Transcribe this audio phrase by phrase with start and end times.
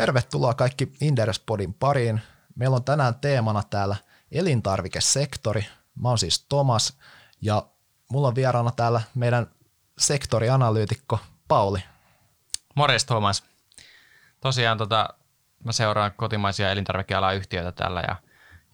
[0.00, 2.20] Tervetuloa kaikki Inderespodin pariin.
[2.54, 3.96] Meillä on tänään teemana täällä
[4.32, 5.66] elintarvikesektori.
[5.94, 6.98] Mä oon siis Tomas
[7.40, 7.66] ja
[8.10, 9.46] mulla on vieraana täällä meidän
[9.98, 11.18] sektorianalyytikko
[11.48, 11.78] Pauli.
[12.74, 13.44] Morjes Thomas.
[14.40, 15.08] Tosiaan tota,
[15.64, 18.16] mä seuraan kotimaisia elintarvikealan yhtiöitä täällä ja,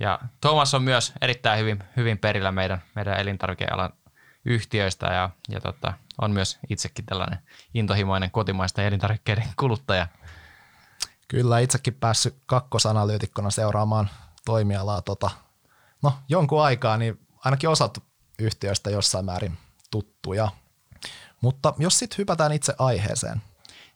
[0.01, 3.93] ja Thomas on myös erittäin hyvin, hyvin perillä meidän, meidän elintarvikealan
[4.45, 7.39] yhtiöistä ja, ja tota, on myös itsekin tällainen
[7.75, 10.07] intohimoinen kotimaisten elintarvikkeiden kuluttaja.
[11.29, 14.11] Kyllä, itsekin päässyt kakkosanalyytikkona seuraamaan
[14.45, 15.31] toimialaa tota,
[16.03, 18.03] no, jonkun aikaa, niin ainakin osat
[18.39, 19.59] yhtiöistä jossain määrin
[19.91, 20.49] tuttuja.
[21.41, 23.43] Mutta jos sitten hypätään itse aiheeseen.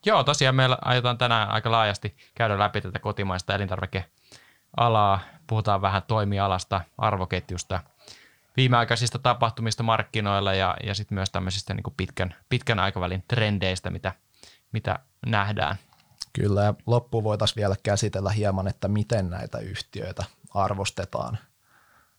[0.06, 5.20] Joo, tosiaan meillä aiotaan tänään aika laajasti käydä läpi tätä kotimaista elintarvikealaa.
[5.46, 7.80] Puhutaan vähän toimialasta, arvoketjusta,
[8.56, 14.12] viimeaikaisista tapahtumista markkinoilla ja, ja sitten myös tämmöisistä niin pitkän, pitkän aikavälin trendeistä, mitä,
[14.72, 15.76] mitä nähdään.
[16.32, 21.38] Kyllä, ja loppuun voitaisiin vielä käsitellä hieman, että miten näitä yhtiöitä arvostetaan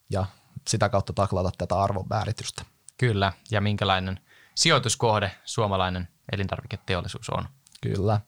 [0.10, 0.26] ja
[0.68, 2.66] sitä kautta taklata tätä arvonvääritystä.
[2.98, 4.20] Kyllä, ja minkälainen
[4.56, 7.46] sijoituskohde suomalainen elintarviketeollisuus on.
[7.82, 8.22] Kyllä.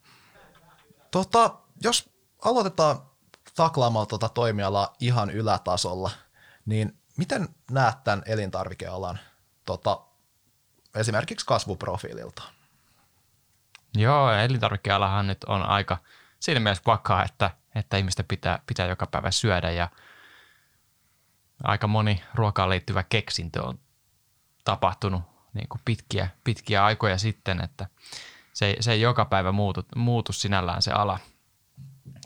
[1.11, 2.09] Tota, jos
[2.45, 2.99] aloitetaan
[3.55, 6.11] taklaamaan tuota toimialaa ihan ylätasolla,
[6.65, 9.19] niin miten näet tämän elintarvikealan
[9.65, 10.01] tota,
[10.95, 12.43] esimerkiksi kasvuprofiililta?
[13.95, 15.97] Joo, elintarvikealahan nyt on aika
[16.39, 19.89] siinä mielessä vakaa, että, että ihmistä pitää, pitää joka päivä syödä ja
[21.63, 23.79] aika moni ruokaan liittyvä keksintö on
[24.63, 25.21] tapahtunut
[25.53, 27.87] niin kuin pitkiä, pitkiä aikoja sitten, että
[28.53, 31.19] se, se ei joka päivä muutu, muutu sinällään se ala.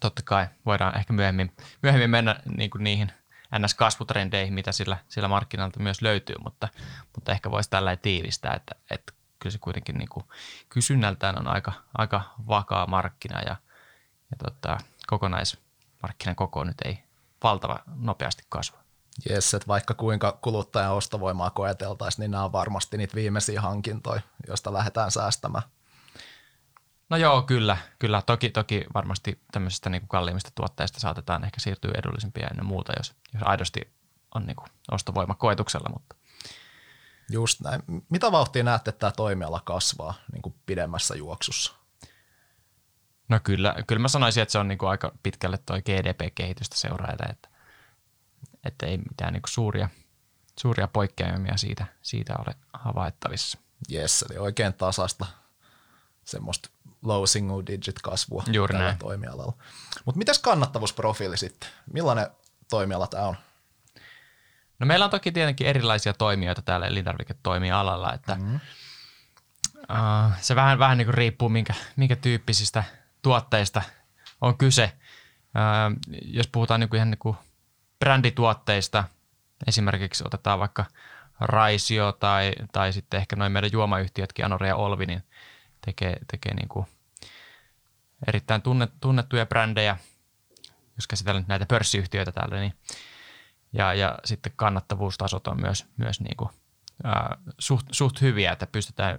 [0.01, 1.51] Totta kai voidaan ehkä myöhemmin,
[1.83, 3.11] myöhemmin mennä niin kuin niihin
[3.55, 6.67] NS-kasvutrendeihin, mitä sillä, sillä markkinalta myös löytyy, mutta,
[7.15, 9.13] mutta ehkä voisi tällä tiivistää, että, että
[9.47, 10.25] kyllä se kuitenkin niin kuin
[10.69, 13.55] kysynnältään on aika, aika vakaa markkina ja,
[14.31, 17.03] ja tota, kokonaismarkkinan koko nyt ei
[17.43, 18.77] valtava nopeasti kasva.
[19.29, 24.73] Jes, että vaikka kuinka kuluttajan ostovoimaa koeteltaisiin, niin nämä on varmasti niitä viimeisiä hankintoja, joista
[24.73, 25.63] lähdetään säästämään.
[27.09, 27.77] No joo, kyllä.
[27.99, 28.21] kyllä.
[28.21, 33.15] Toki, toki varmasti tämmöisistä niin kuin kalliimmista tuotteista saatetaan ehkä siirtyä edullisempia ennen muuta, jos,
[33.33, 33.93] jos aidosti
[34.35, 35.89] on niin kuin ostovoima koetuksella.
[35.93, 36.15] Mutta.
[37.31, 37.81] Just näin.
[38.09, 41.73] Mitä vauhtia näette, että tämä toimiala kasvaa niin kuin pidemmässä juoksussa?
[43.29, 47.25] No kyllä, kyllä mä sanoisin, että se on niin kuin aika pitkälle tuo GDP-kehitystä seurailla,
[47.29, 47.49] että,
[48.63, 49.89] että ei mitään niin kuin suuria,
[50.59, 53.57] suuria poikkeamia siitä, siitä ole havaittavissa.
[53.91, 55.25] Yes, eli oikein tasasta
[56.25, 56.69] semmoista
[57.03, 58.97] low single digit kasvua Juuri tällä näin.
[58.97, 59.53] toimialalla.
[60.05, 61.69] Mutta mitäs kannattavuusprofiili sitten?
[61.93, 62.27] Millainen
[62.69, 63.35] toimiala tämä on?
[64.79, 68.59] No meillä on toki tietenkin erilaisia toimijoita täällä elintarviketoimialalla, että mm-hmm.
[69.75, 72.83] uh, se vähän, vähän niin kuin riippuu, minkä, minkä tyyppisistä
[73.21, 73.81] tuotteista
[74.41, 74.91] on kyse.
[75.47, 77.37] Uh, jos puhutaan niin kuin ihan niin kuin
[77.99, 79.03] brändituotteista,
[79.67, 80.85] esimerkiksi otetaan vaikka
[81.39, 85.23] Raisio tai, tai sitten ehkä noin meidän juomayhtiötkin, Anore ja Olvi, niin
[85.85, 86.87] tekee, tekee niin kuin
[88.27, 89.97] erittäin tunnet, tunnettuja brändejä,
[90.95, 92.73] jos käsitellään näitä pörssiyhtiöitä täällä, niin
[93.73, 96.49] ja, ja sitten kannattavuustasot on myös, myös niin kuin,
[97.03, 99.17] ää, suht, suht hyviä, että pystytään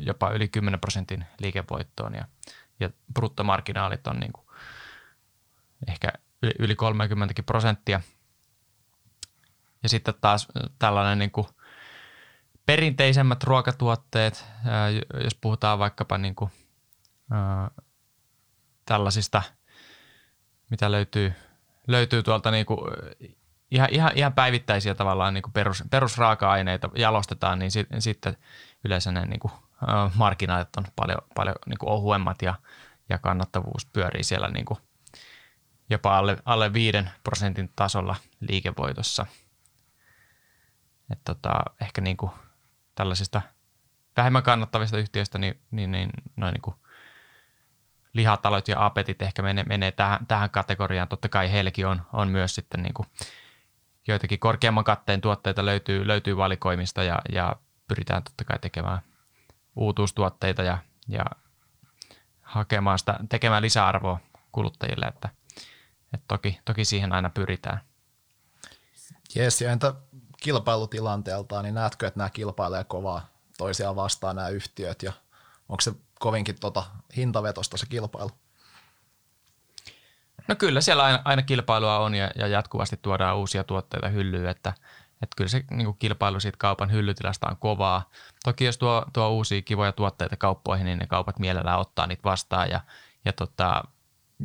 [0.00, 2.24] jopa yli 10 prosentin liikevoittoon ja,
[2.80, 4.46] ja bruttomarginaalit on niin kuin
[5.88, 6.08] ehkä
[6.42, 8.00] yli, yli 30 prosenttia.
[9.82, 10.48] Ja sitten taas
[10.78, 11.46] tällainen niin kuin
[12.66, 14.90] perinteisemmät ruokatuotteet, ää,
[15.24, 16.50] jos puhutaan vaikkapa niin kuin,
[17.30, 17.70] ää,
[18.84, 19.42] tällaisista,
[20.70, 21.32] mitä löytyy,
[21.86, 22.80] löytyy tuolta niin kuin
[23.74, 28.36] ihan, ihan, ihan päivittäisiä tavallaan niin kuin perus, perusraaka-aineita jalostetaan, niin sit, sitten
[28.84, 29.52] yleensä ne niin kuin,
[30.14, 32.54] markkinaalit on paljon, paljon niin kuin ohuemmat ja,
[33.08, 34.78] ja kannattavuus pyörii siellä niin kuin
[35.90, 39.26] jopa alle, alle 5 prosentin tasolla liikevoitossa.
[41.10, 42.32] Et tota, ehkä niin kuin
[42.94, 43.42] tällaisista
[44.16, 46.76] vähemmän kannattavista yhtiöistä, niin, niin, niin noin niin kuin
[48.12, 51.08] lihatalot ja apetit ehkä menee, menee tähän, tähän kategoriaan.
[51.08, 53.08] Totta kai heilläkin on, on myös sitten niin kuin
[54.06, 57.56] joitakin korkeamman katteen tuotteita löytyy, löytyy valikoimista ja, ja
[57.88, 59.00] pyritään totta kai tekemään
[59.76, 60.78] uutuustuotteita ja,
[61.08, 61.24] ja
[62.40, 64.20] hakemaan sitä, tekemään lisäarvoa
[64.52, 65.28] kuluttajille, että,
[66.14, 67.80] että toki, toki siihen aina pyritään.
[69.34, 69.94] Jes, ja entä
[70.42, 73.28] kilpailutilanteeltaan, niin näetkö, että nämä kilpailee kovaa
[73.58, 75.12] toisiaan vastaan nämä yhtiöt ja
[75.68, 76.84] onko se kovinkin tota
[77.16, 78.30] hintavetosta se kilpailu?
[80.48, 84.72] No kyllä siellä aina, aina kilpailua on ja, ja jatkuvasti tuodaan uusia tuotteita hyllyyn, että,
[85.22, 88.10] että kyllä se niin kuin kilpailu siitä kaupan hyllytilasta on kovaa.
[88.44, 92.70] Toki jos tuo, tuo uusia kivoja tuotteita kauppoihin, niin ne kaupat mielellään ottaa niitä vastaan
[92.70, 92.80] ja,
[93.24, 93.82] ja tota,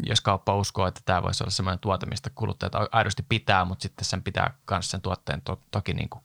[0.04, 4.06] jos kauppa uskoo, että tämä voisi olla sellainen tuote, mistä kuluttajat aidosti pitää, mutta sitten
[4.06, 6.24] sen pitää myös sen tuotteen to, toki niin kuin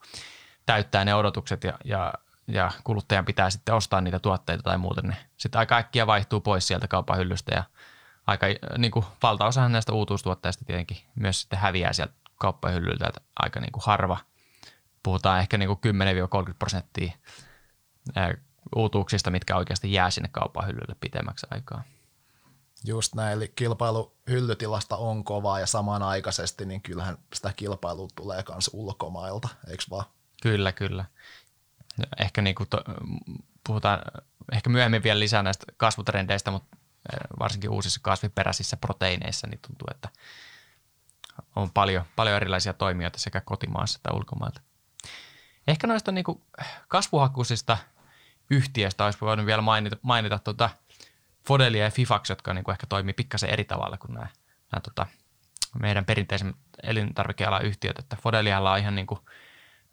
[0.66, 2.12] täyttää ne odotukset ja, ja,
[2.48, 6.66] ja kuluttajan pitää sitten ostaa niitä tuotteita tai muuten ne sitten aika äkkiä vaihtuu pois
[6.66, 7.64] sieltä kaupan hyllystä ja
[8.26, 8.46] aika
[8.78, 13.82] niin kuin valtaosa näistä uutuustuotteista tietenkin myös sitten häviää sieltä kauppahyllyltä, että aika niin kuin
[13.86, 14.18] harva.
[15.02, 15.94] Puhutaan ehkä niin kuin
[16.50, 17.12] 10-30 prosenttia
[18.76, 21.82] uutuuksista, mitkä oikeasti jää sinne kaupan hyllylle pitemmäksi aikaa.
[22.84, 28.70] Just näin, eli kilpailu hyllytilasta on kovaa ja samanaikaisesti niin kyllähän sitä kilpailua tulee myös
[28.72, 30.04] ulkomailta, eikö vaan?
[30.42, 31.04] Kyllä, kyllä.
[32.20, 32.84] Ehkä niin kuin to,
[33.66, 34.00] puhutaan
[34.52, 36.76] ehkä myöhemmin vielä lisää näistä kasvutrendeistä, mutta
[37.38, 40.08] varsinkin uusissa kasviperäisissä proteiineissa niin tuntuu, että
[41.56, 44.60] on paljon, paljon erilaisia toimijoita sekä kotimaassa että ulkomailta.
[45.66, 46.42] Ehkä noista niin kuin
[46.88, 47.78] kasvuhakuisista
[48.50, 50.70] yhtiöistä olisi voinut vielä mainita, mainita tuota
[51.46, 54.26] Fodelia ja Fifax, jotka niin kuin ehkä toimii pikkasen eri tavalla kuin nämä,
[54.72, 55.06] nämä tota,
[55.78, 57.98] meidän perinteisen elintarvikealan yhtiöt.
[57.98, 59.20] Että Fodelialla on ihan niin kuin,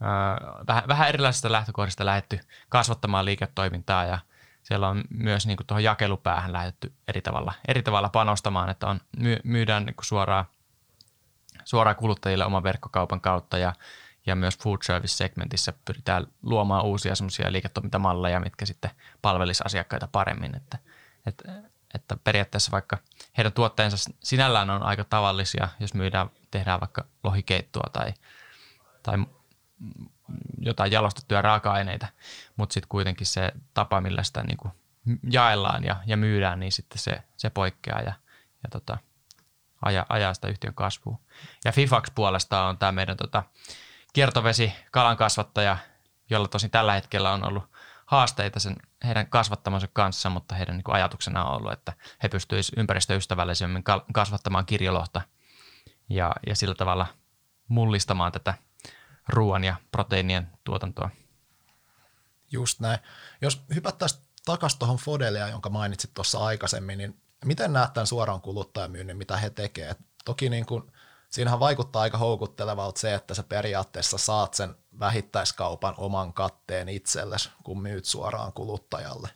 [0.02, 4.20] äh, vähän, vähän erilaisista lähtökohdista lähetty kasvattamaan liiketoimintaa ja
[4.64, 9.00] siellä on myös niin kuin tuohon jakelupäähän lähdetty eri tavalla, eri tavalla panostamaan, että on,
[9.18, 10.46] my, myydään niin kuin suoraan,
[11.64, 13.74] suoraan kuluttajille oman verkkokaupan kautta ja
[14.26, 18.92] ja myös food service-segmentissä pyritään luomaan uusia semmoisia liiketoimintamalleja, mitkä sitten
[19.22, 20.56] palvelisi asiakkaita paremmin.
[20.56, 20.78] Että,
[21.26, 21.64] että,
[21.94, 22.98] että periaatteessa vaikka
[23.38, 28.14] heidän tuotteensa sinällään on aika tavallisia, jos myydään, tehdään vaikka lohikeittoa tai,
[29.04, 29.18] tai
[30.58, 32.08] jotain jalostettuja raaka-aineita,
[32.56, 34.72] mutta sitten kuitenkin se tapa, millä sitä niin kuin
[35.32, 38.14] jaellaan ja, ja myydään, niin sitten se, se poikkeaa ja,
[38.64, 38.98] ja tota,
[39.86, 41.20] ajaa, ajaa sitä yhtiön kasvua.
[41.66, 43.44] Ja Fifax puolestaan on tämä meidän tota,
[44.14, 45.78] kiertovesi kalan kasvattaja,
[46.30, 47.64] jolla tosin tällä hetkellä on ollut
[48.06, 48.76] haasteita sen
[49.06, 51.94] heidän kasvattamansa kanssa, mutta heidän niin ajatuksena on ollut, että
[52.24, 53.84] he pystyisivät ympäristöystävällisemmin
[54.14, 55.22] kasvattamaan kirjolohta
[56.10, 57.08] ja, ja sillä tavalla
[57.68, 58.54] mullistamaan tätä
[59.30, 61.10] ruoan ja proteiinien tuotantoa.
[62.52, 63.00] Just näin.
[63.42, 69.18] Jos hypättäisiin takaisin tuohon Fodelia, jonka mainitsit tuossa aikaisemmin, niin miten näet tämän suoraan kuluttajamyynnin,
[69.18, 69.98] mitä he tekevät?
[70.26, 70.92] Toki niin kuin
[71.30, 77.82] siinähän vaikuttaa aika houkuttelevalta se, että sä periaatteessa saat sen vähittäiskaupan oman katteen itsellesi, kun
[77.82, 79.30] myyt suoraan kuluttajalle.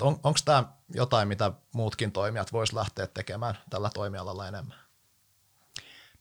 [0.00, 0.64] On, Onko tämä
[0.94, 4.83] jotain, mitä muutkin toimijat vois lähteä tekemään tällä toimialalla enemmän?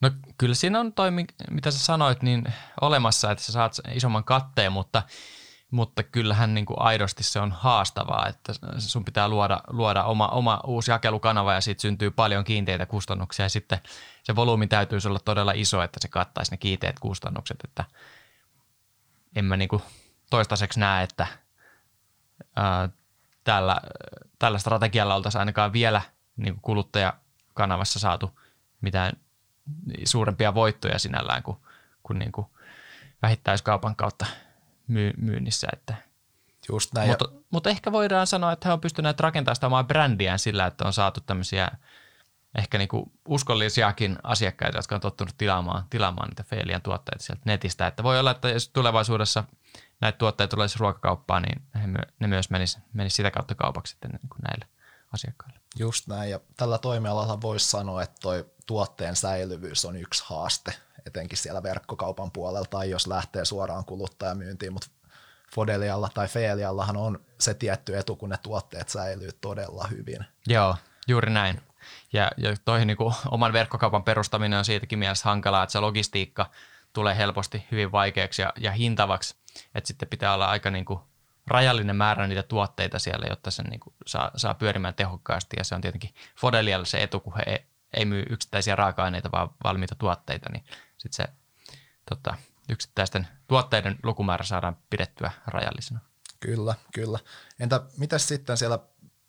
[0.04, 1.12] No kyllä siinä on toi,
[1.52, 2.44] mitä sä sanoit, niin
[2.82, 5.04] olemassa, että sä saat isomman katteen, mutta–
[5.74, 10.62] mutta kyllähän niin kuin aidosti se on haastavaa, että sun pitää luoda, luoda oma, oma
[10.68, 13.46] uusi jakelukanava ja siitä syntyy paljon kiinteitä kustannuksia.
[13.46, 13.80] Ja sitten
[14.24, 17.86] se volyymi täytyy olla todella iso, että se kattaisi ne kiinteät kustannukset, että
[19.36, 19.82] en mä niin kuin
[20.30, 21.28] toistaiseksi näe, että
[22.56, 22.90] ää,
[23.44, 23.82] tällä,
[24.40, 26.02] tällä strategialla oltaisiin ainakaan vielä
[26.38, 28.40] niin kuin kuluttajakanavassa saatu
[28.82, 29.14] mitään
[30.06, 31.58] suurempia voittoja sinällään kuin,
[32.04, 32.48] kuin, niin kuin
[33.22, 34.26] vähittäiskaupan kautta–
[34.88, 35.68] myy- myynnissä.
[35.74, 35.96] Että.
[36.70, 37.10] Just näin.
[37.10, 40.86] Mutta, mutta ehkä voidaan sanoa, että he on pystyneet rakentamaan sitä omaa brändiään sillä, että
[40.86, 41.68] on saatu tämmöisiä
[42.58, 47.88] ehkä niinku uskollisiakin asiakkaita, jotka on tottunut tilaamaan, tilaamaan niitä Feelian tuotteita sieltä netistä.
[47.88, 49.44] Että voi olla, että jos tulevaisuudessa
[50.02, 51.62] näitä tuotteita tulisi ruokakauppaan, niin
[52.20, 54.68] ne myös menis, menis sitä kautta kaupaksi sitten niin kuin näille
[55.14, 55.60] asiakkaille.
[55.80, 60.74] Just näin, ja tällä toimialalla voisi sanoa, että toi tuotteen säilyvyys on yksi haaste,
[61.06, 64.88] etenkin siellä verkkokaupan puolella, tai jos lähtee suoraan kuluttajamyyntiin, mutta
[65.56, 70.26] Fodelialla tai Feeliallahan on se tietty etu, kun ne tuotteet säilyy todella hyvin.
[70.48, 70.76] Joo,
[71.08, 71.62] juuri näin.
[72.14, 72.98] Ja, ja toihin niin
[73.32, 76.50] oman verkkokaupan perustaminen on siitäkin mielessä hankalaa, että se logistiikka
[76.94, 79.36] tulee helposti hyvin vaikeaksi ja, ja hintavaksi,
[79.76, 81.00] että sitten pitää olla aika niin kuin,
[81.48, 85.76] rajallinen määrä niitä tuotteita siellä, jotta se niin kuin, saa, saa pyörimään tehokkaasti ja se
[85.76, 90.50] on tietenkin Fodelialla se etu, kun he ei, ei myy yksittäisiä raaka-aineita, vaan valmiita tuotteita,
[90.52, 90.64] niin
[90.98, 91.34] sitten se
[92.10, 92.38] tota,
[92.70, 96.00] yksittäisten tuotteiden lukumäärä saadaan pidettyä rajallisena.
[96.40, 97.20] Kyllä, kyllä.
[97.60, 98.80] Entä mitä sitten siellä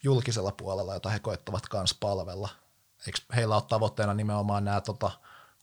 [0.03, 2.49] julkisella puolella, jota he koettavat myös palvella?
[3.07, 5.11] Eikö heillä ole tavoitteena nimenomaan nämä tota,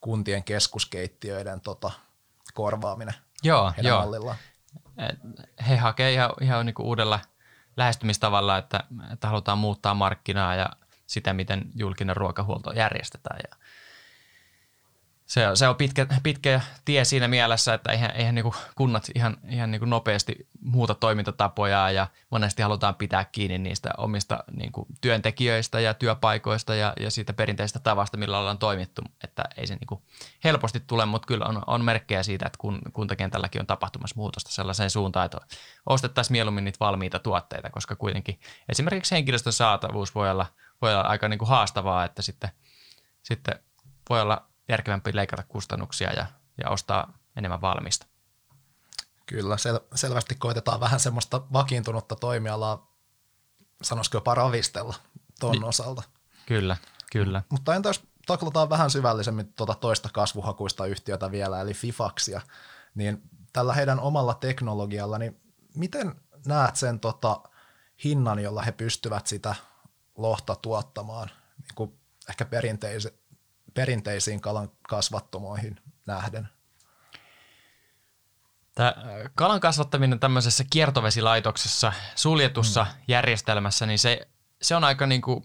[0.01, 1.91] kuntien keskuskeittiöiden tota,
[2.53, 3.99] korvaaminen joo, joo.
[3.99, 4.37] mallillaan?
[5.69, 7.19] He hakee ihan, ihan niin kuin uudella
[7.77, 8.83] lähestymistavalla, että,
[9.13, 10.69] että halutaan muuttaa markkinaa ja
[11.07, 13.39] sitä, miten julkinen ruokahuolto järjestetään.
[13.49, 13.57] Ja
[15.31, 19.71] se, se on pitkä, pitkä tie siinä mielessä, että eihän, eihän niin kunnat ihan, ihan
[19.71, 24.71] niin nopeasti muuta toimintatapoja ja monesti halutaan pitää kiinni niistä omista niin
[25.01, 30.01] työntekijöistä ja työpaikoista ja, ja siitä perinteisestä tavasta, millä ollaan toimittu, että ei se niin
[30.43, 34.89] helposti tule, mutta kyllä on, on merkkejä siitä, että kun, kuntakentälläkin on tapahtumassa muutosta sellaiseen
[34.89, 35.37] suuntaan, että
[35.85, 40.45] ostettaisiin mieluummin niitä valmiita tuotteita, koska kuitenkin esimerkiksi henkilöstön saatavuus voi olla,
[40.81, 42.49] voi olla aika niin haastavaa, että sitten–
[43.23, 43.59] sitten
[44.09, 46.25] voi olla järkevämpi leikata kustannuksia ja,
[46.57, 48.05] ja ostaa enemmän valmista.
[49.25, 52.91] Kyllä, sel- selvästi koitetaan vähän semmoista vakiintunutta toimialaa,
[53.81, 54.95] sanoisiko jopa ravistella
[55.39, 56.03] ton Ni- osalta.
[56.45, 56.77] Kyllä,
[57.11, 57.43] kyllä.
[57.49, 62.41] Mutta entä jos taklataan vähän syvällisemmin tuota toista kasvuhakuista yhtiötä vielä, eli Fifaxia,
[62.95, 63.21] niin
[63.53, 65.41] tällä heidän omalla teknologialla, niin
[65.75, 67.41] miten näet sen tota
[68.03, 69.55] hinnan, jolla he pystyvät sitä
[70.17, 71.99] lohta tuottamaan niin kuin
[72.29, 73.20] ehkä perinteisi,
[73.73, 76.49] perinteisiin kalan kasvattomoihin nähden?
[78.75, 78.93] Tämä
[79.35, 83.03] kalan kasvattaminen tämmöisessä kiertovesilaitoksessa, suljetussa mm.
[83.07, 84.27] järjestelmässä, niin se,
[84.61, 85.43] se on aika niin kuin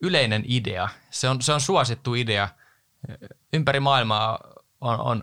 [0.00, 0.88] yleinen idea.
[1.10, 2.48] Se on, se on suosittu idea.
[3.52, 4.38] Ympäri maailmaa
[4.80, 5.22] on, on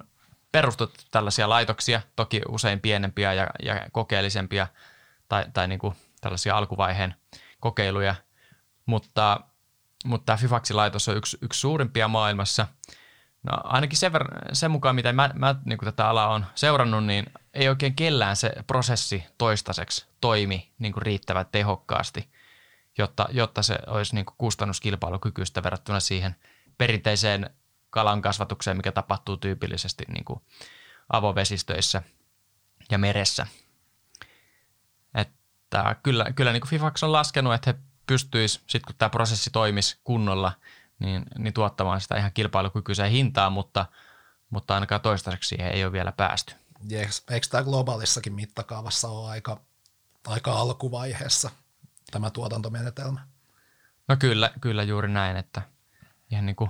[0.51, 4.67] perustettu tällaisia laitoksia, toki usein pienempiä ja, ja kokeellisempia
[5.27, 7.15] tai, tai niin kuin tällaisia alkuvaiheen
[7.59, 8.15] kokeiluja,
[8.85, 9.39] mutta,
[10.05, 12.67] mutta tämä Fifaxi-laitos on yksi, yksi suurimpia maailmassa.
[13.43, 17.25] No ainakin sen, verran, sen mukaan, mitä mä, mä niin tätä alaa on seurannut, niin
[17.53, 22.29] ei oikein kellään se prosessi toistaiseksi toimi niin kuin riittävän tehokkaasti,
[22.97, 26.35] jotta, jotta se olisi niin kuin kustannuskilpailukykyistä verrattuna siihen
[26.77, 27.49] perinteiseen
[27.89, 30.41] kalan kasvatukseen, mikä tapahtuu tyypillisesti niin kuin
[31.09, 32.01] avovesistöissä
[32.91, 33.47] ja meressä.
[35.15, 37.79] Että kyllä, kyllä niin kuin Fifax on laskenut, että he
[38.11, 40.51] pystyisivät, sit kun tämä prosessi toimisi kunnolla,
[40.99, 43.85] niin, niin tuottamaan sitä ihan kilpailukykyiseen hintaan, mutta,
[44.49, 46.53] mutta ainakaan toistaiseksi siihen ei ole vielä päästy.
[46.91, 47.23] Yes.
[47.29, 49.61] Eikö tämä globaalissakin mittakaavassa ole aika,
[50.27, 51.49] aika alkuvaiheessa
[52.11, 53.27] tämä tuotantomenetelmä?
[54.07, 55.61] No kyllä, kyllä juuri näin, että
[56.31, 56.69] ihan niin kuin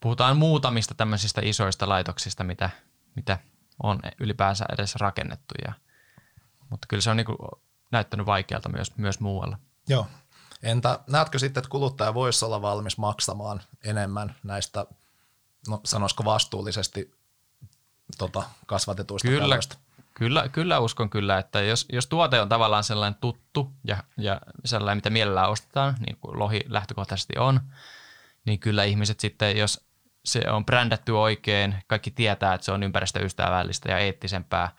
[0.00, 2.70] puhutaan muutamista tämmöisistä isoista laitoksista, mitä,
[3.16, 3.38] mitä
[3.82, 5.54] on ylipäänsä edes rakennettu.
[5.66, 5.72] Ja,
[6.70, 7.38] mutta kyllä se on niin kuin
[7.90, 9.58] näyttänyt vaikealta myös, myös muualla.
[9.88, 10.06] Joo.
[10.62, 14.86] Entä näetkö sitten, että kuluttaja voisi olla valmis maksamaan enemmän näistä,
[15.68, 17.14] no sanoisiko vastuullisesti
[18.18, 19.76] tota, kasvatetuista kyllä, kaloista?
[20.14, 24.98] Kyllä, kyllä uskon kyllä, että jos, jos tuote on tavallaan sellainen tuttu ja, ja sellainen,
[24.98, 27.60] mitä mielellään ostetaan, niin kuin lohi lähtökohtaisesti on,
[28.44, 29.84] niin kyllä ihmiset sitten, jos
[30.24, 34.76] se on brändätty oikein, kaikki tietää, että se on ympäristöystävällistä ja eettisempää,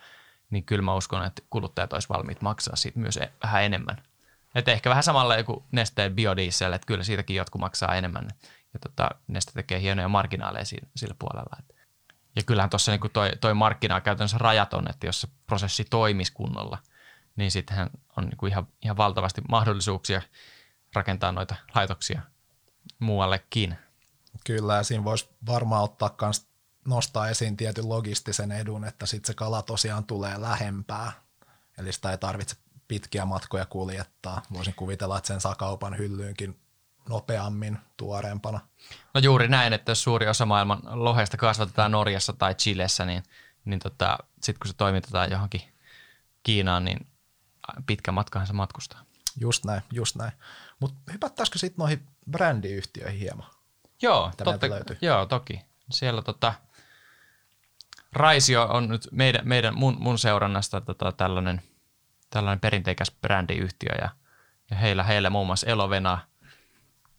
[0.50, 4.02] niin kyllä mä uskon, että kuluttajat olisi valmiit maksaa siitä myös e- vähän enemmän.
[4.54, 8.28] Että ehkä vähän samalla kuin Nesteen biodiesel, että kyllä siitäkin jotkut maksaa enemmän.
[8.72, 11.56] Ja tota, Neste tekee hienoja marginaaleja sillä, sillä puolella.
[12.36, 16.78] Ja kyllähän tuossa niin toi, toi markkinaa käytännössä rajaton, että jos se prosessi toimisi kunnolla,
[17.36, 20.22] niin sittenhän on niin kuin ihan, ihan valtavasti mahdollisuuksia
[20.94, 22.22] rakentaa noita laitoksia
[22.98, 23.78] muuallekin.
[24.46, 26.46] Kyllä, ja siinä voisi varmaan ottaa myös
[26.88, 31.12] nostaa esiin tietyn logistisen edun, että sitten se kala tosiaan tulee lähempää,
[31.78, 32.56] eli sitä ei tarvitse
[32.88, 34.42] pitkiä matkoja kuljettaa.
[34.52, 36.60] Voisin kuvitella, että sen saa kaupan hyllyynkin
[37.08, 38.60] nopeammin tuoreempana.
[39.14, 43.22] No juuri näin, että jos suuri osa maailman lohesta kasvatetaan Norjassa tai Chilessä, niin,
[43.64, 45.60] niin tota, sitten kun se toimitetaan johonkin
[46.42, 47.06] Kiinaan, niin
[47.86, 49.04] pitkä matkahan se matkustaa.
[49.40, 50.32] Just näin, just näin.
[50.80, 53.46] Mutta hypättäisikö sitten noihin brändiyhtiöihin hieman?
[54.02, 54.66] Joo, totta,
[55.00, 55.60] joo toki.
[55.90, 56.54] Siellä tota,
[58.12, 61.62] Raisio on nyt meidän, meidän mun, mun seurannasta tota, tällainen,
[62.34, 64.08] tällainen perinteikäs brändiyhtiö ja,
[64.70, 66.28] ja heillä, heillä muun muassa Elovena.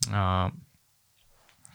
[0.07, 0.61] Uh,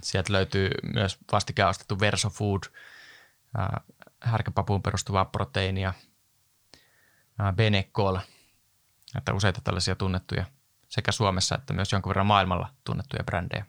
[0.02, 5.94] sieltä löytyy myös vastikään ostettu Verso Food, uh, härkäpapuun perustuvaa proteiinia,
[6.76, 8.18] uh, Benecol,
[9.18, 10.44] että useita tällaisia tunnettuja
[10.88, 13.66] sekä Suomessa että myös jonkun verran maailmalla tunnettuja brändejä.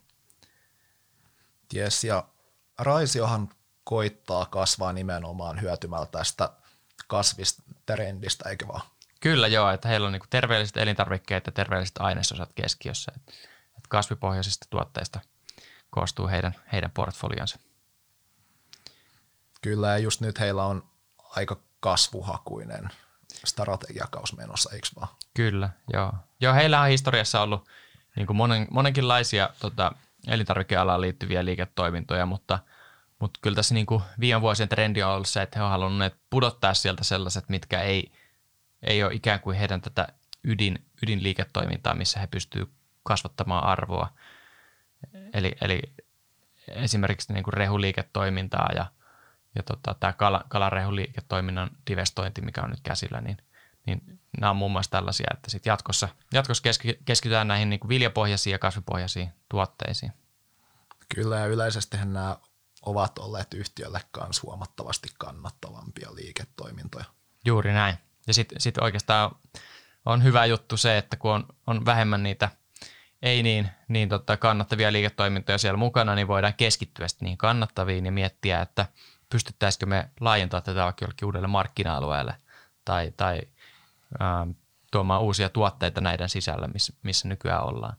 [1.75, 2.27] Yes, ja
[2.79, 3.49] Raisiohan
[3.83, 6.49] koittaa kasvaa nimenomaan hyötymällä tästä
[7.07, 8.90] kasvistrendistä, eikö vaan?
[9.21, 13.11] Kyllä joo, että heillä on niinku terveelliset elintarvikkeet ja terveelliset ainesosat keskiössä.
[13.15, 13.33] Et,
[13.77, 15.19] et kasvipohjaisista tuotteista
[15.89, 17.59] koostuu heidän, heidän portfolionsa.
[19.61, 20.83] Kyllä, ja just nyt heillä on
[21.35, 22.89] aika kasvuhakuinen
[23.45, 25.07] strategiakaus menossa, eikö vaan?
[25.33, 26.13] Kyllä, joo.
[26.39, 27.69] Joo, heillä on historiassa ollut
[28.15, 29.91] niin kuin monen, monenkinlaisia tota,
[30.27, 32.59] elintarvikealaan liittyviä liiketoimintoja, mutta,
[33.19, 36.15] mutta kyllä tässä niin kuin viime vuosien trendi on ollut se, että he ovat halunneet
[36.29, 38.11] pudottaa sieltä sellaiset, mitkä ei,
[38.83, 40.07] ei ole ikään kuin heidän tätä
[40.43, 42.69] ydin, ydinliiketoimintaa, missä he pystyvät
[43.03, 44.13] kasvattamaan arvoa.
[45.33, 45.81] Eli, eli
[46.67, 48.85] esimerkiksi niin kuin rehuliiketoimintaa ja,
[49.55, 53.37] ja tota, tämä kala, kalarehuliiketoiminnan divestointi, mikä on nyt käsillä, niin,
[53.85, 56.63] niin nämä on muun muassa tällaisia, että sit jatkossa, jatkossa
[57.05, 60.11] keskitytään näihin niin kuin viljapohjaisiin ja kasvipohjaisiin tuotteisiin.
[61.15, 62.37] Kyllä ja yleisesti nämä
[62.85, 67.05] ovat olleet yhtiölle kanssa huomattavasti kannattavampia liiketoimintoja.
[67.45, 67.97] Juuri näin.
[68.27, 69.35] Ja sitten sit oikeastaan
[70.05, 72.49] on hyvä juttu se, että kun on, on vähemmän niitä
[73.21, 78.11] ei niin, niin tota kannattavia liiketoimintoja siellä mukana, niin voidaan keskittyä sitten niihin kannattaviin ja
[78.11, 78.85] miettiä, että
[79.29, 82.35] pystyttäisikö me laajentaa tätä vaikka jollekin uudelle markkina-alueelle
[82.85, 83.41] tai, tai
[84.21, 84.49] ähm,
[84.91, 87.97] tuomaan uusia tuotteita näiden sisällä, missä, missä nykyään ollaan.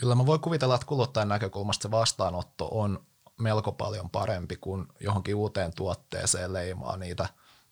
[0.00, 3.06] Kyllä, mä voin kuvitella, että kuluttajan näkökulmasta se vastaanotto on
[3.38, 7.28] melko paljon parempi kuin johonkin uuteen tuotteeseen leimaa niitä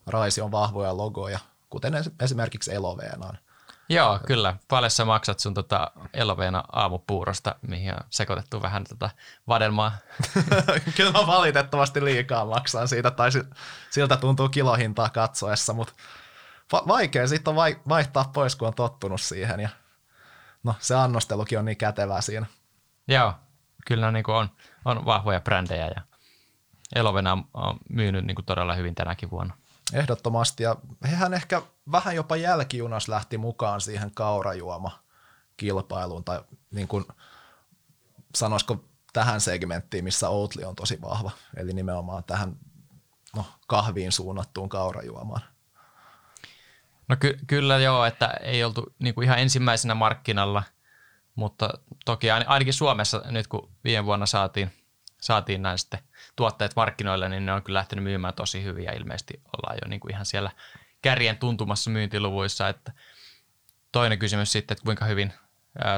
[0.06, 1.38] Raision vahvoja logoja,
[1.75, 3.38] kuten esimerkiksi Eloveenaan.
[3.88, 4.57] Joo, kyllä.
[4.69, 9.11] Paljon sä maksat sun tota Eloveena aamupuurosta, mihin on sekoitettu vähän tota
[9.49, 9.93] vadelmaa?
[10.97, 13.31] kyllä mä valitettavasti liikaa maksan siitä, tai
[13.90, 15.93] siltä tuntuu kilohintaa katsoessa, mutta
[16.73, 19.61] va- vaikea sitten on vaihtaa pois, kun on tottunut siihen.
[19.61, 19.69] Ja
[20.62, 22.47] no, se annostelukin on niin kätevää siinä.
[23.09, 23.35] Joo,
[23.87, 24.49] kyllä niin on,
[24.85, 26.02] on vahvoja brändejä ja
[26.95, 29.54] Elovena on myynyt niin kuin todella hyvin tänäkin vuonna.
[29.95, 30.77] Ehdottomasti, ja
[31.11, 34.99] hehän ehkä vähän jopa jälkijunas lähti mukaan siihen kaurajuoma
[35.57, 37.05] kilpailuun, tai niin kuin,
[38.35, 42.57] sanoisiko tähän segmenttiin, missä Oatly on tosi vahva, eli nimenomaan tähän
[43.37, 45.43] no, kahviin suunnattuun kaurajuomaan.
[47.09, 50.63] No ky- kyllä joo, että ei oltu niin kuin ihan ensimmäisenä markkinalla,
[51.35, 51.71] mutta
[52.05, 54.73] toki ainakin Suomessa nyt kun viime vuonna saatiin,
[55.21, 56.01] saatiin näin sitten
[56.37, 60.00] tuotteet markkinoille, niin ne on kyllä lähtenyt myymään tosi hyvin ja ilmeisesti ollaan jo niin
[60.00, 60.50] kuin ihan siellä
[61.03, 62.69] kärjen tuntumassa myyntiluvuissa.
[62.69, 62.93] Että
[63.93, 65.33] toinen kysymys sitten, että kuinka hyvin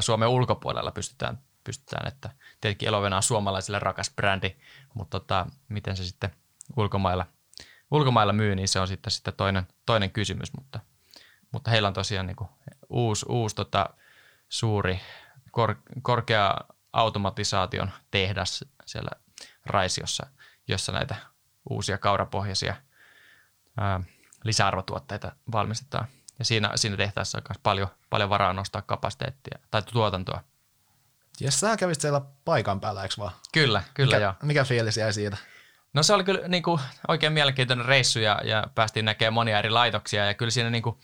[0.01, 4.57] Suomen ulkopuolella pystytään, pystytään että tietenkin Elovena on suomalaisille rakas brändi,
[4.95, 6.31] mutta tota, miten se sitten
[6.77, 7.27] ulkomailla,
[7.91, 10.81] ulkomailla myy, niin se on sitten, sitten toinen, toinen kysymys, mutta,
[11.53, 12.51] mutta heillä on tosiaan niin kuin
[12.89, 13.91] uusi, uusi tota,
[14.49, 15.01] suuri
[15.51, 16.55] kor, korkea
[16.93, 19.11] automatisaation tehdas siellä
[19.67, 20.27] Raisiossa,
[20.69, 21.17] jossa näitä
[21.71, 22.77] uusia kaurapohjaisia
[23.81, 24.01] ää,
[24.45, 26.07] lisäarvotuotteita valmistetaan.
[26.39, 30.43] Ja siinä, siinä tehtaassa on myös paljon, paljon varaa nostaa kapasiteettia tai tuotantoa.
[31.41, 33.33] Jes, sä kävit siellä paikan päällä, eikö vaan?
[33.53, 34.35] Kyllä, kyllä mikä, joo.
[34.43, 35.37] Mikä fiilis jäi siitä?
[35.93, 39.71] No se oli kyllä niin kuin, oikein mielenkiintoinen reissu ja, ja päästiin näkemään monia eri
[39.71, 40.99] laitoksia ja kyllä siinä niin kuin,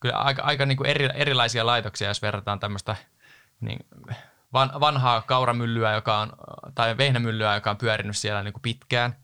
[0.00, 2.96] kyllä aika, aika niin kuin eri, erilaisia laitoksia, jos verrataan tämmöistä
[3.60, 3.86] niin,
[4.52, 6.32] van, vanhaa kauramyllyä, joka on,
[6.74, 9.16] tai vehnämyllyä, joka on pyörinyt siellä niin kuin pitkään.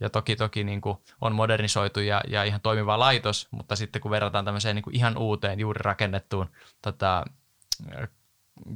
[0.00, 4.10] Ja toki, toki niin kuin on modernisoitu ja, ja ihan toimiva laitos, mutta sitten kun
[4.10, 6.50] verrataan tämmöiseen niin kuin ihan uuteen, juuri rakennettuun
[6.82, 7.24] tota,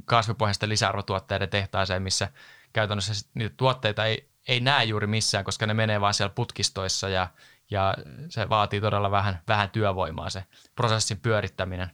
[0.05, 2.29] kasvipohjaisten lisäarvotuotteiden tehtaaseen, missä
[2.73, 7.27] käytännössä niitä tuotteita ei, ei näe juuri missään, koska ne menee vaan siellä putkistoissa ja,
[7.69, 7.95] ja
[8.29, 10.43] se vaatii todella vähän, vähän työvoimaa se
[10.75, 11.91] prosessin pyörittäminen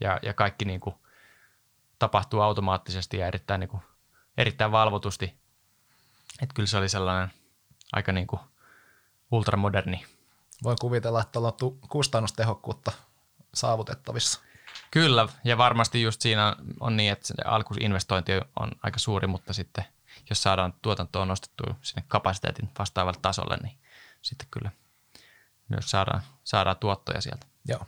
[0.00, 0.96] ja, ja kaikki niin kuin
[1.98, 3.82] tapahtuu automaattisesti ja erittäin, niin kuin,
[4.36, 5.24] erittäin valvotusti.
[6.42, 7.30] Että kyllä se oli sellainen
[7.92, 8.40] aika niin kuin
[9.30, 10.06] ultramoderni.
[10.62, 11.52] Voin kuvitella, että on
[11.88, 12.92] kustannustehokkuutta
[13.54, 14.40] saavutettavissa.
[14.90, 19.84] Kyllä, ja varmasti just siinä on niin, että se alkuinvestointi on aika suuri, mutta sitten
[20.30, 23.78] jos saadaan tuotantoa nostettua sinne kapasiteetin vastaavalle tasolle, niin
[24.22, 24.70] sitten kyllä
[25.68, 27.46] myös saadaan, saadaan tuottoja sieltä.
[27.68, 27.86] Joo.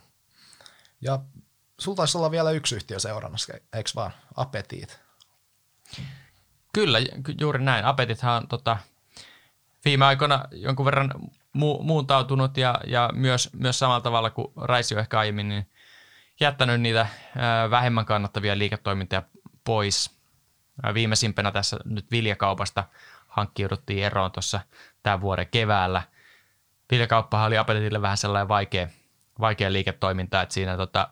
[1.01, 1.19] Ja
[1.79, 4.11] sulla taisi olla vielä yksi yhtiö seurannassa, eikö vaan?
[4.35, 4.99] Apetit.
[6.73, 6.99] Kyllä,
[7.39, 7.85] juuri näin.
[7.85, 8.77] Apetithan on tota,
[9.85, 11.11] viime aikoina jonkun verran
[11.57, 15.69] mu- muuntautunut ja, ja myös, myös samalla tavalla kuin Raisio ehkä aiemmin, niin
[16.39, 19.23] jättänyt niitä ää, vähemmän kannattavia liiketoimintoja
[19.63, 20.19] pois.
[20.93, 22.83] Viimeisimpänä tässä nyt viljakaupasta
[23.27, 24.59] hankkiuduttiin eroon tuossa
[25.03, 26.01] tämän vuoden keväällä.
[26.91, 28.87] Viljakauppahan oli Apetitille vähän sellainen vaikea,
[29.39, 31.09] vaikea liiketoiminta, että siinä tota,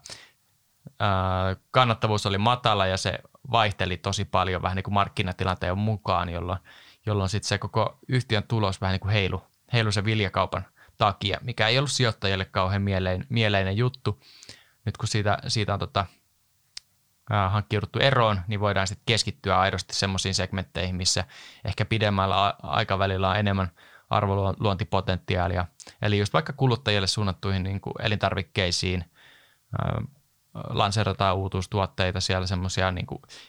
[1.72, 3.20] kannattavuus oli matala ja se
[3.52, 6.60] vaihteli tosi paljon vähän niin kuin markkinatilanteen mukaan, jolloin,
[7.06, 10.66] jolloin sitten se koko yhtiön tulos vähän niin kuin heilu, heilu sen viljakaupan
[10.98, 14.20] takia, mikä ei ollut sijoittajille kauhean mieleinen, mieleinen juttu.
[14.86, 16.06] Nyt kun siitä, siitä on tota,
[17.50, 21.24] hankkiuduttu eroon, niin voidaan sitten keskittyä aidosti semmoisiin segmentteihin, missä
[21.66, 23.72] ehkä pidemmällä aikavälillä on enemmän
[24.10, 25.66] arvoluontipotentiaalia.
[26.02, 29.06] Eli just vaikka kuluttajille suunnattuihin niin kuin elintarvikkeisiin,
[30.70, 33.08] lanseerataan uutuustuotteita siellä semmoisia, niin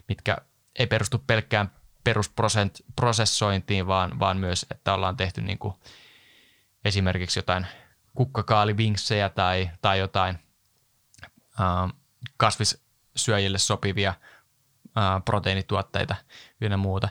[0.08, 0.36] mitkä
[0.78, 1.70] ei perustu pelkkään
[2.04, 5.74] perusprosessointiin, vaan, vaan myös, että ollaan tehty niin kuin
[6.84, 7.66] esimerkiksi jotain
[8.14, 10.38] kukkakaalivinksejä tai, tai jotain
[11.60, 11.92] äh,
[12.36, 14.14] kasvissyöjille sopivia
[14.98, 16.14] äh, proteiinituotteita
[16.60, 17.08] ynnä muuta.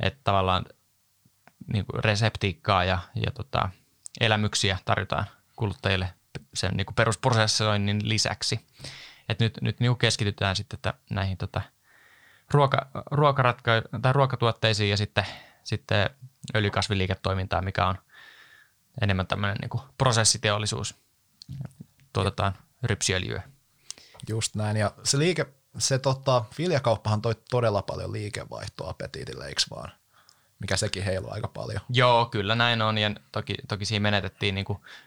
[0.00, 0.64] Että tavallaan
[1.72, 3.68] niin kuin reseptiikkaa ja, ja tota,
[4.20, 5.26] elämyksiä tarjotaan
[5.56, 6.14] kuluttajille
[6.54, 8.66] sen niin kuin perusprosessoinnin lisäksi.
[9.28, 11.62] Et nyt, nyt niin keskitytään sitten että näihin tota,
[12.50, 15.26] ruoka, ruokaratka- tai ruokatuotteisiin ja sitten,
[15.64, 16.10] sitten
[16.54, 17.98] öljykasviliiketoimintaan, mikä on
[19.00, 20.94] enemmän tämmöinen niin prosessiteollisuus.
[22.12, 23.42] Tuotetaan rypsiöljyä.
[24.28, 24.76] Just näin.
[24.76, 25.46] Ja se liike,
[25.78, 29.92] se tota, viljakauppahan toi todella paljon liikevaihtoa Petitille, eikö vaan?
[30.62, 31.80] Mikä sekin heilu aika paljon.
[31.88, 32.98] Joo, kyllä näin on.
[32.98, 34.66] Ja toki, toki siinä menetettiin niin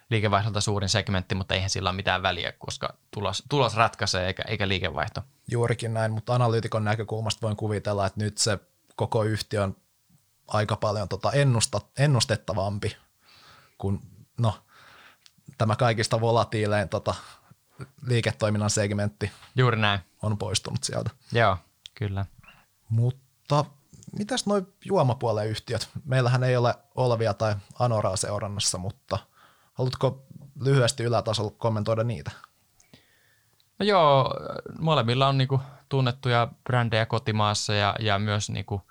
[0.09, 4.67] liikevaihdolta suurin segmentti, mutta eihän sillä ole mitään väliä, koska tulos, tulos ratkaisee eikä, eikä
[4.67, 5.21] liikevaihto.
[5.51, 8.59] Juurikin näin, mutta analyytikon näkökulmasta voin kuvitella, että nyt se
[8.95, 9.75] koko yhtiö on
[10.47, 12.97] aika paljon tota ennusta, ennustettavampi
[13.77, 13.99] kuin
[14.37, 14.53] no,
[15.57, 17.15] tämä kaikista volatiilein tota,
[18.07, 19.99] liiketoiminnan segmentti Juuri näin.
[20.21, 21.09] on poistunut sieltä.
[21.31, 21.57] Joo,
[21.93, 22.25] kyllä.
[22.89, 23.65] Mutta
[24.17, 25.89] mitäs noin juomapuolen yhtiöt?
[26.05, 29.19] Meillähän ei ole Olvia tai Anoraa seurannassa, mutta
[29.73, 30.25] haluatko
[30.61, 32.31] lyhyesti ylätasolla kommentoida niitä?
[33.79, 34.33] No joo,
[34.79, 38.81] molemmilla on niinku tunnettuja brändejä kotimaassa ja, ja myös niinku,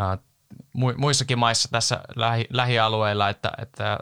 [0.00, 0.18] äh,
[0.96, 3.98] muissakin maissa tässä lähi, lähialueilla, että, että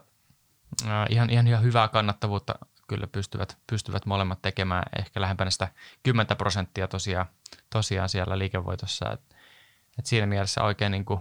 [0.86, 2.54] äh, ihan, ihan, hyvää kannattavuutta
[2.88, 5.68] kyllä pystyvät, pystyvät molemmat tekemään ehkä lähempänä sitä
[6.02, 7.26] 10 prosenttia tosiaan,
[7.70, 9.12] tosiaan siellä liikevoitossa.
[9.12, 9.33] Et,
[9.98, 11.20] et siinä mielessä oikein niin kuin,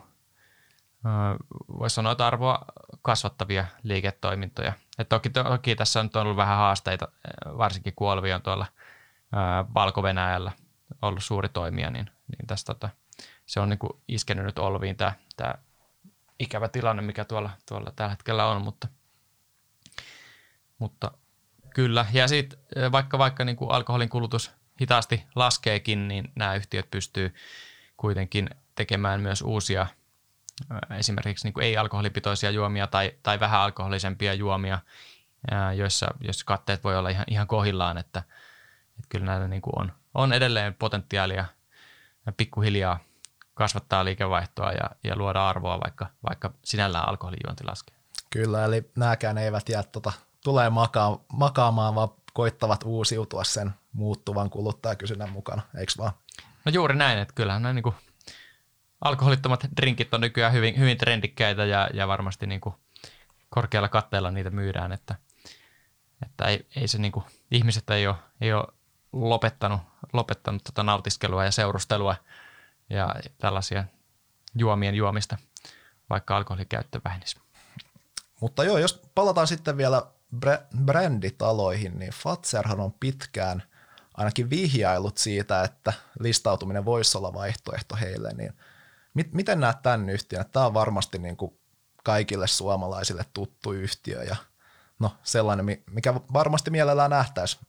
[1.80, 2.66] voisi sanoa, että arvoa
[3.02, 4.74] kasvattavia liiketoimintoja.
[5.00, 7.08] Et toki, toki tässä on ollut vähän haasteita,
[7.46, 8.66] varsinkin kun Olvi on tuolla
[9.74, 10.52] Valko-Venäjällä
[11.02, 12.90] ollut suuri toimija, niin, niin tästä, tota,
[13.46, 15.54] se on niin kuin iskenyt nyt Olviin tämä, tämä
[16.40, 18.88] ikävä tilanne, mikä tuolla, tuolla tällä hetkellä on, mutta,
[20.80, 21.12] mutta
[21.74, 22.60] Kyllä, ja sitten
[22.92, 27.34] vaikka, vaikka niin kuin alkoholin kulutus hitaasti laskeekin, niin nämä yhtiöt pystyy
[27.98, 29.88] kuitenkin tekemään myös uusia
[31.00, 34.80] esimerkiksi niin kuin ei-alkoholipitoisia juomia tai, tai vähän alkoholisempia juomia,
[35.76, 38.20] joissa, joissa katteet voi olla ihan, ihan kohillaan, että,
[38.90, 41.46] että kyllä näillä niin kuin on, on edelleen potentiaalia
[42.38, 43.00] pikkuhiljaa
[43.54, 47.96] kasvattaa liikevaihtoa ja, ja luoda arvoa, vaikka, vaikka sinällään alkoholijuonti laskee.
[48.30, 50.12] Kyllä, eli nämäkään eivät jää tuota
[50.44, 56.12] tulee makaa, makaamaan, vaan koittavat uusiutua sen muuttuvan kuluttajakysynnän mukana, eikö vaan?
[56.66, 57.96] No juuri näin, että kyllähän nämä niin kuin
[59.04, 62.76] alkoholittomat drinkit on nykyään hyvin, hyvin trendikkäitä ja, ja varmasti niin kuin
[63.50, 65.16] korkealla katteella niitä myydään, että,
[66.26, 68.68] että ei, ei se niin kuin, ihmiset ei ole, ei ole
[69.14, 69.82] lopettanut,
[70.14, 72.16] lopettanut tota nautiskelua ja seurustelua
[72.90, 73.84] ja tällaisia
[74.56, 75.38] juomien juomista,
[76.10, 77.38] vaikka alkoholikäyttö vähenisi.
[78.42, 80.04] Mutta joo, jos palataan sitten vielä
[80.86, 83.64] bränditaloihin, niin Fatserhan on pitkään
[84.14, 88.54] ainakin vihjailut siitä, että listautuminen voisi olla vaihtoehto heille, niin
[89.14, 90.46] mit, miten näet tämän yhtiön?
[90.52, 91.60] Tämä on varmasti niin kuin
[92.04, 94.36] kaikille suomalaisille tuttu yhtiö ja
[95.00, 97.60] no sellainen, mikä varmasti mielellään nähtäisi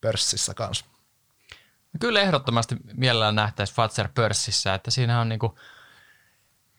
[0.00, 0.84] pörssissä kanssa.
[2.00, 5.52] Kyllä ehdottomasti mielellään nähtäisi Fatser pörssissä, että siinä on niin kuin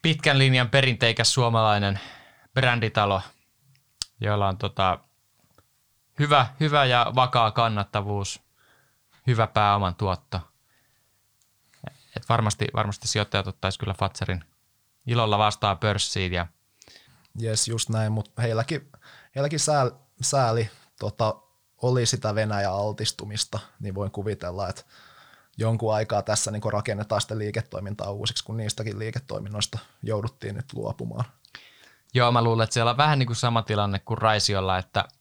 [0.02, 2.00] pitkän linjan perinteikäs suomalainen
[2.54, 3.22] bränditalo,
[4.22, 5.00] jolla on tota
[6.20, 8.42] hyvä, hyvä ja vakaa kannattavuus,
[9.28, 10.53] hyvä pääoman tuotto.
[12.24, 14.44] Et varmasti, varmasti sijoittajat ottaisi kyllä Fatserin
[15.08, 16.34] ilolla vastaan pörssiin.
[16.34, 16.48] Ja...
[17.40, 18.92] Jes, just näin, mutta heilläkin,
[19.36, 21.36] heilläkin sääl, sääli tota,
[21.82, 24.84] oli sitä Venäjä-altistumista, niin voin kuvitella, että
[25.58, 31.26] jonkun aikaa tässä niin rakennetaan sitä liiketoimintaa uusiksi, kun niistäkin liiketoiminnoista jouduttiin nyt luopumaan.
[32.14, 35.06] Joo, mä luulen, että siellä on vähän niin kuin sama tilanne kuin Raisiolla, että–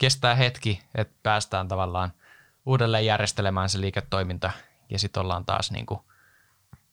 [0.00, 2.12] kestää hetki, että päästään tavallaan
[2.66, 4.50] uudelleen järjestelemään se liiketoiminta
[4.90, 6.00] ja sitten ollaan taas niin kuin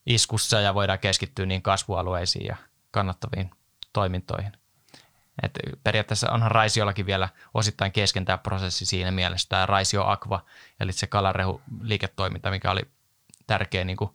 [0.07, 2.55] iskussa ja voidaan keskittyä niin kasvualueisiin ja
[2.91, 3.51] kannattaviin
[3.93, 4.51] toimintoihin.
[5.43, 10.45] Et periaatteessa onhan Raisiollakin vielä osittain kesken tämä prosessi siinä mielessä, tämä Raisio Aqua,
[10.79, 12.81] eli se kalarehu liiketoiminta, mikä oli
[13.47, 14.11] tärkeä niin kuin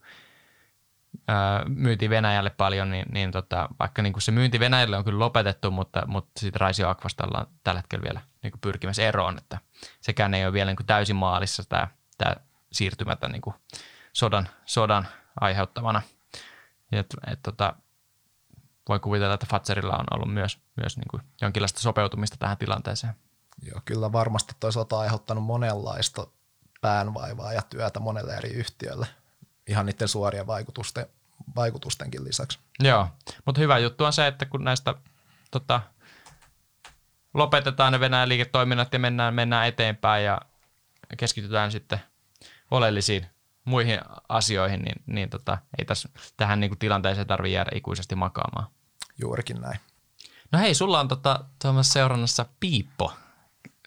[1.68, 5.70] myynti Venäjälle paljon, niin, niin tota, vaikka niin kuin se myynti Venäjälle on kyllä lopetettu,
[5.70, 9.58] mutta, mutta sitten Raisio Aquasta ollaan tällä hetkellä vielä niin kuin pyrkimässä eroon, että
[10.00, 12.36] sekään ei ole vielä niin kuin täysin maalissa tämä, tämä
[12.72, 13.54] siirtymätä niin kuin
[14.12, 15.08] sodan, sodan
[15.40, 16.02] aiheuttamana.
[16.92, 17.76] Et, et, tota,
[18.88, 23.14] voi kuvitella, että Fatserilla on ollut myös, myös niin kuin jonkinlaista sopeutumista tähän tilanteeseen.
[23.62, 26.26] Joo, kyllä varmasti toisaalta aiheuttanut monenlaista
[26.80, 29.06] päänvaivaa ja työtä monelle eri yhtiölle–
[29.66, 31.06] ihan niiden suorien vaikutusten,
[31.56, 32.58] vaikutustenkin lisäksi.
[32.80, 33.08] Joo,
[33.46, 34.94] mutta hyvä juttu on se, että kun näistä
[35.50, 35.80] tota,
[37.34, 40.40] lopetetaan ne Venäjän liiketoiminnat ja mennään, mennään eteenpäin ja
[41.16, 42.00] keskitytään sitten
[42.70, 43.26] oleellisiin
[43.64, 48.66] muihin asioihin, niin, niin tota, ei tässä tähän niin kuin tilanteeseen tarvitse jäädä ikuisesti makaamaan.
[49.20, 49.78] Juurikin näin.
[50.52, 51.44] No hei, sulla on tota,
[51.82, 53.12] seurannassa Piippo.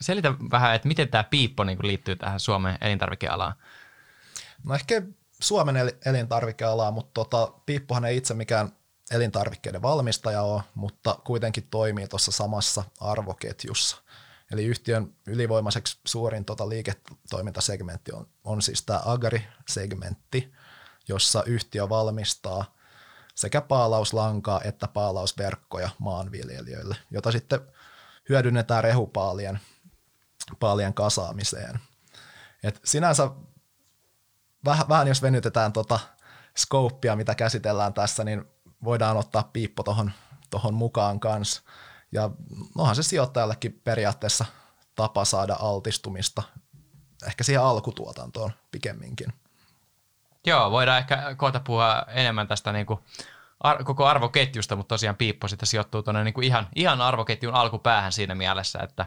[0.02, 3.54] Selitä vähän, että miten tämä Piippo niin kuin liittyy tähän Suomen elintarvikealaan.
[4.64, 5.02] No ehkä
[5.40, 8.72] Suomen elintarvikealaa, mutta tota, Piippuhan ei itse mikään
[9.12, 13.98] elintarvikkeiden valmistaja ole, mutta kuitenkin toimii tuossa samassa arvoketjussa.
[14.52, 20.54] Eli yhtiön ylivoimaiseksi suurin tota liiketoimintasegmentti on, on siis tämä Agri-segmentti,
[21.08, 22.76] jossa yhtiö valmistaa
[23.36, 27.60] sekä paalauslankaa että paalausverkkoja maanviljelijöille, jota sitten
[28.30, 29.60] hyödynnetään rehupaalien
[30.60, 31.80] paalien kasaamiseen.
[32.64, 33.30] Et sinänsä
[34.66, 36.00] vähän, vähän jos venytetään tota
[36.58, 38.46] scopea, mitä käsitellään tässä, niin
[38.84, 40.12] voidaan ottaa piippo tuohon
[40.50, 41.62] tohon mukaan kanssa.
[42.16, 42.30] Ja
[42.78, 44.46] onhan se sijoittajallekin periaatteessa
[44.96, 46.44] tapa saada altistumista
[47.28, 49.34] ehkä siihen alkutuotantoon pikemminkin.
[50.46, 53.00] Joo, voidaan ehkä kohta puhua enemmän tästä niin kuin
[53.60, 58.12] ar- koko arvoketjusta, mutta tosiaan Piippo sitten sijoittuu tuonne niin kuin ihan, ihan arvoketjun alkupäähän
[58.12, 59.06] siinä mielessä, että,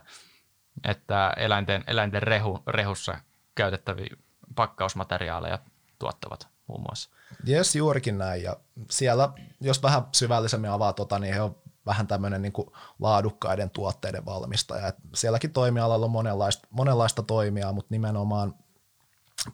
[0.85, 3.18] että eläinten, eläinten rehu, rehussa
[3.55, 4.16] käytettäviä
[4.55, 5.59] pakkausmateriaaleja
[5.99, 7.11] tuottavat muun muassa.
[7.44, 8.42] Jes, juurikin näin.
[8.42, 8.57] Ja
[8.90, 9.29] siellä,
[9.61, 11.57] jos vähän syvällisemmin avaa tota, niin he on
[11.88, 12.53] vähän tämmöinen niin
[13.01, 14.88] laadukkaiden tuotteiden valmistaja.
[14.88, 18.55] Et sielläkin toimialalla on monenlaista, monenlaista toimia, mutta nimenomaan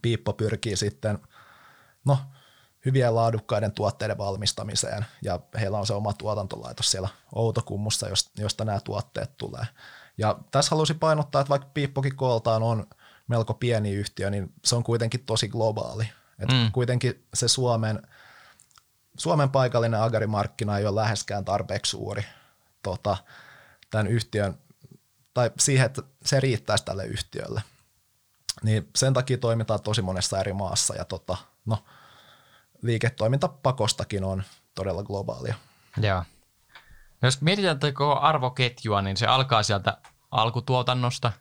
[0.03, 1.19] Piippo pyrkii sitten,
[2.05, 2.19] no
[2.85, 8.07] hyvien laadukkaiden tuotteiden valmistamiseen ja heillä on se oma tuotantolaitos siellä Outokummussa,
[8.39, 9.67] josta nämä tuotteet tulee.
[10.19, 12.87] Ja tässä halusin painottaa, että vaikka Piippokin kooltaan on
[13.29, 16.09] melko pieni yhtiö, niin se on kuitenkin tosi globaali.
[16.39, 16.73] Et mm.
[16.73, 18.03] Kuitenkin se Suomen,
[19.19, 22.25] Suomen paikallinen agarimarkkina ei ole läheskään tarpeeksi suuri
[22.83, 23.17] tota,
[23.91, 24.59] tämän yhtiön,
[25.35, 27.63] tai siihen, että se riittäisi tälle yhtiölle.
[28.63, 31.85] Niin sen takia toimitaan tosi monessa eri maassa ja tota, no,
[32.83, 34.43] liiketoimintapakostakin on
[34.75, 35.55] todella globaalia.
[35.97, 36.25] Joo.
[37.21, 39.99] No jos mietitään koko arvoketjua, niin se alkaa sieltä
[40.31, 41.33] alkutuotannosta,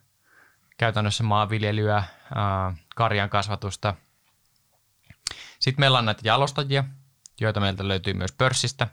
[0.76, 2.04] käytännössä maanviljelyä,
[2.94, 3.94] karjan kasvatusta.
[5.58, 6.84] Sitten meillä on näitä jalostajia,
[7.40, 8.86] joita meiltä löytyy myös pörssistä.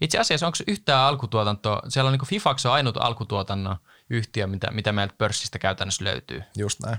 [0.00, 3.76] Itse asiassa onko yhtään alkutuotantoa, siellä on niin Fifax on ainut alkutuotannon
[4.10, 6.42] yhtiö, mitä, mitä meiltä pörssistä käytännössä löytyy.
[6.56, 6.98] Just näin.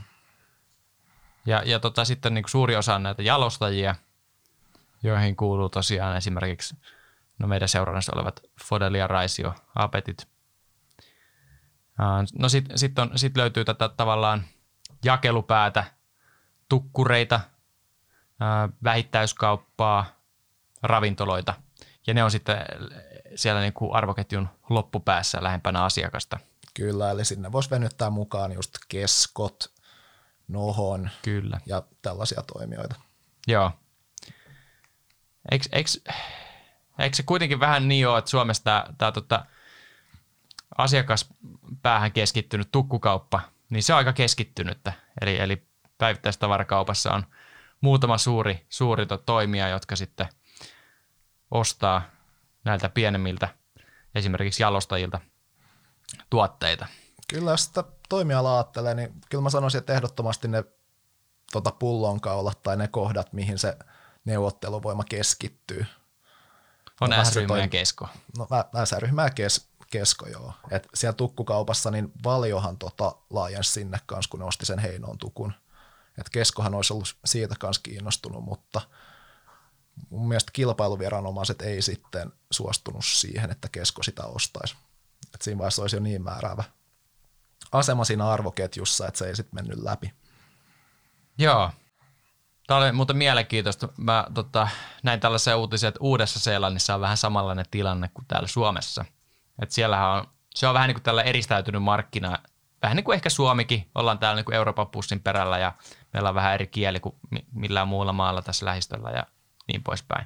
[1.46, 3.96] Ja, ja tota, sitten niin suuri osa on näitä jalostajia–
[5.04, 6.76] joihin kuuluu tosiaan esimerkiksi
[7.40, 10.28] no meidän seurannassa olevat Fodelia Raisio, Apetit.
[12.40, 14.44] No sitten sit sit löytyy tätä tavallaan
[15.06, 15.86] jakelupäätä,
[16.70, 17.40] tukkureita,
[18.84, 20.06] vähittäiskauppaa,
[20.84, 21.54] ravintoloita.
[22.08, 22.58] Ja ne on sitten
[23.36, 26.40] siellä niin kuin arvoketjun loppupäässä lähempänä asiakasta.
[26.74, 29.74] Kyllä, eli sinne voisi venyttää mukaan just keskot,
[30.48, 31.60] nohon Kyllä.
[31.66, 32.96] ja tällaisia toimijoita.
[33.48, 33.72] Joo.
[35.52, 35.90] Eikö, eikö,
[37.00, 39.46] eikö se kuitenkin vähän niin ole, että Suomessa tämä, tämä tota,
[40.78, 44.94] asiakaspäähän keskittynyt tukkukauppa, niin se on aika keskittynyttä.
[45.22, 45.68] Eli, eli
[45.98, 47.24] päivittäistavarakaupassa on
[47.84, 50.28] muutama suuri, suuri toimija, jotka sitten
[51.52, 52.02] ostaa
[52.66, 53.48] näiltä pienemmiltä
[54.16, 55.20] esimerkiksi jalostajilta
[56.30, 56.88] tuotteita.
[57.28, 60.64] Kyllä, jos sitä toimialaa ajattelee, niin kyllä mä sanoisin, että ehdottomasti ne
[61.52, 63.78] tota pullonkaulat tai ne kohdat, mihin se–
[64.26, 65.86] neuvotteluvoima keskittyy.
[67.02, 68.08] On no, S-ryhmä ja kesko.
[68.38, 68.48] No
[68.86, 70.54] S-ryhmä ja kes, kesko, joo.
[70.72, 75.54] Et siellä tukkukaupassa niin Valjohan tota laajensi sinne kanssa, kun ne osti sen Heinoon tukun.
[76.18, 78.82] Et keskohan olisi ollut siitä kanssa kiinnostunut, mutta
[80.10, 84.76] mun mielestä kilpailuviranomaiset ei sitten suostunut siihen, että kesko sitä ostaisi.
[85.34, 86.64] Et siinä vaiheessa olisi jo niin määräävä
[87.72, 90.14] asema siinä arvoketjussa, että se ei sitten mennyt läpi.
[91.38, 91.72] Joo,
[92.68, 93.90] Tämä oli muuten mielenkiintoista.
[93.98, 94.68] Mä tota,
[95.04, 99.06] näin tällaisia uutisia, että Uudessa-Seelannissa on vähän samanlainen tilanne kuin täällä Suomessa.
[99.62, 102.40] Et siellähän on, se on vähän niin kuin tällä eristäytynyt markkina,
[102.82, 103.90] vähän niin kuin ehkä Suomikin.
[103.96, 105.74] Ollaan täällä niin kuin Euroopan pussin perällä ja
[106.14, 107.16] meillä on vähän eri kieli kuin
[107.52, 109.24] millään muulla maalla tässä lähistöllä ja
[109.68, 110.26] niin poispäin.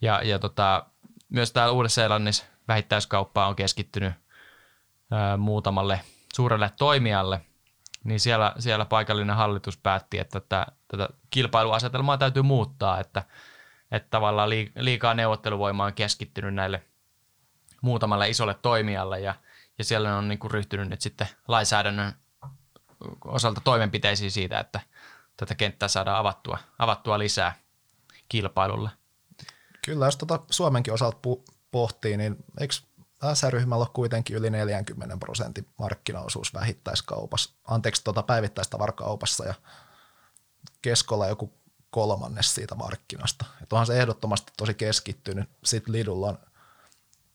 [0.00, 0.86] Ja, ja tota,
[1.28, 4.12] myös täällä Uudessa-Seelannissa vähittäiskauppa on keskittynyt
[5.10, 6.00] ää, muutamalle
[6.34, 7.40] suurelle toimijalle–
[8.04, 13.22] niin siellä, siellä paikallinen hallitus päätti, että tätä, tätä kilpailuasetelmaa täytyy muuttaa, että,
[13.90, 16.82] että tavallaan liikaa neuvotteluvoimaa on keskittynyt näille
[17.82, 19.34] muutamalle isolle toimijalle ja,
[19.78, 22.12] ja siellä on niin kuin ryhtynyt nyt sitten lainsäädännön
[23.24, 24.80] osalta toimenpiteisiin siitä, että
[25.46, 27.54] tätä kenttää saadaan avattua, avattua lisää
[28.28, 28.90] kilpailulle.
[29.84, 31.18] Kyllä, jos tuota Suomenkin osalta
[31.70, 32.74] pohtii, niin eikö
[33.34, 39.54] S-ryhmällä on kuitenkin yli 40 prosentin markkinaosuus vähittäiskaupassa, anteeksi tuota päivittäistavarakaupassa ja
[40.82, 41.52] keskolla joku
[41.90, 43.44] kolmannes siitä markkinasta.
[43.62, 45.50] Et onhan se ehdottomasti tosi keskittynyt.
[45.64, 46.38] Sitten Lidl on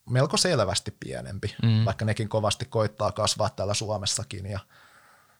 [0.10, 1.86] melko selvästi pienempi, mm.
[1.86, 4.60] vaikka nekin kovasti koittaa kasvaa täällä Suomessakin ja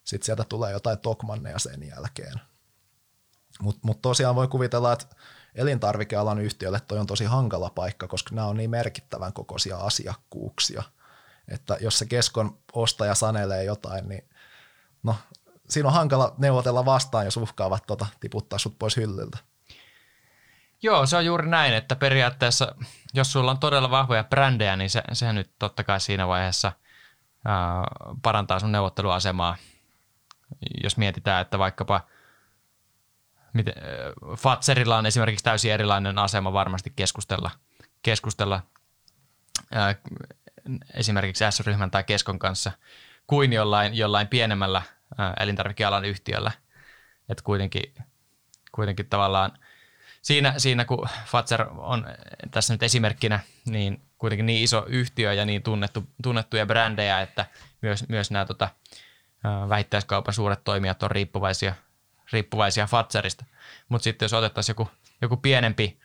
[0.04, 2.42] sitten sieltä tulee jotain Tokmanneja sen jälkeen.
[3.62, 5.06] Mutta mut tosiaan voi kuvitella, että
[5.56, 10.84] elintarvikealan yhtiölle toi on tosi hankala paikka, koska nämä on niin merkittävän kokoisia asiakkuuksia,
[11.48, 14.30] Että jos se keskon ostaja sanelee jotain, niin
[15.04, 15.16] no,
[15.70, 19.38] siinä on hankala neuvotella vastaan, jos uhkaavat tota, tiputtaa sut pois hyllyltä.
[20.82, 22.76] Joo, se on juuri näin, että periaatteessa,
[23.14, 26.72] jos sulla on todella vahvoja brändejä, niin se, sehän nyt totta kai siinä vaiheessa
[27.46, 27.84] ää,
[28.22, 29.58] parantaa sun neuvotteluasemaa.
[30.84, 32.02] Jos mietitään, että vaikkapa
[33.58, 33.74] miten,
[34.38, 37.52] Fatserilla on esimerkiksi täysin erilainen asema varmasti keskustella,
[38.02, 38.62] keskustella
[39.72, 39.96] ää,
[40.94, 42.72] esimerkiksi S-ryhmän tai keskon kanssa
[43.28, 44.82] kuin jollain, jollain pienemmällä
[45.18, 46.52] ää, elintarvikealan yhtiöllä.
[47.30, 47.94] Että kuitenkin,
[48.72, 49.52] kuitenkin tavallaan–
[50.28, 52.06] siinä, siinä kun Fatser on
[52.52, 57.46] tässä nyt esimerkkinä, niin kuitenkin niin iso yhtiö ja niin tunnettu, tunnettuja brändejä, että
[57.82, 58.70] myös, myös nämä tota,
[59.70, 61.74] vähittäiskaupan suuret toimijat on riippuvaisia,
[62.32, 63.46] riippuvaisia Fatserista.
[63.90, 64.90] Mutta sitten jos otettaisiin joku,
[65.22, 66.00] joku pienempi,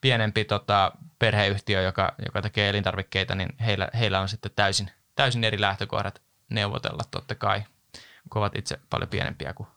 [0.00, 5.60] pienempi tota, perheyhtiö, joka, joka tekee elintarvikkeita, niin heillä, heillä on sitten täysin, täysin eri
[5.60, 7.62] lähtökohdat neuvotella totta kai,
[8.30, 9.68] kun ovat itse paljon pienempiä kuin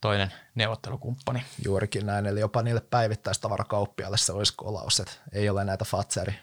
[0.00, 1.44] toinen neuvottelukumppani.
[1.64, 6.34] Juurikin näin, eli jopa niille päivittäistavarakauppiaille se olisi kolaus, että ei ole näitä Fatseri,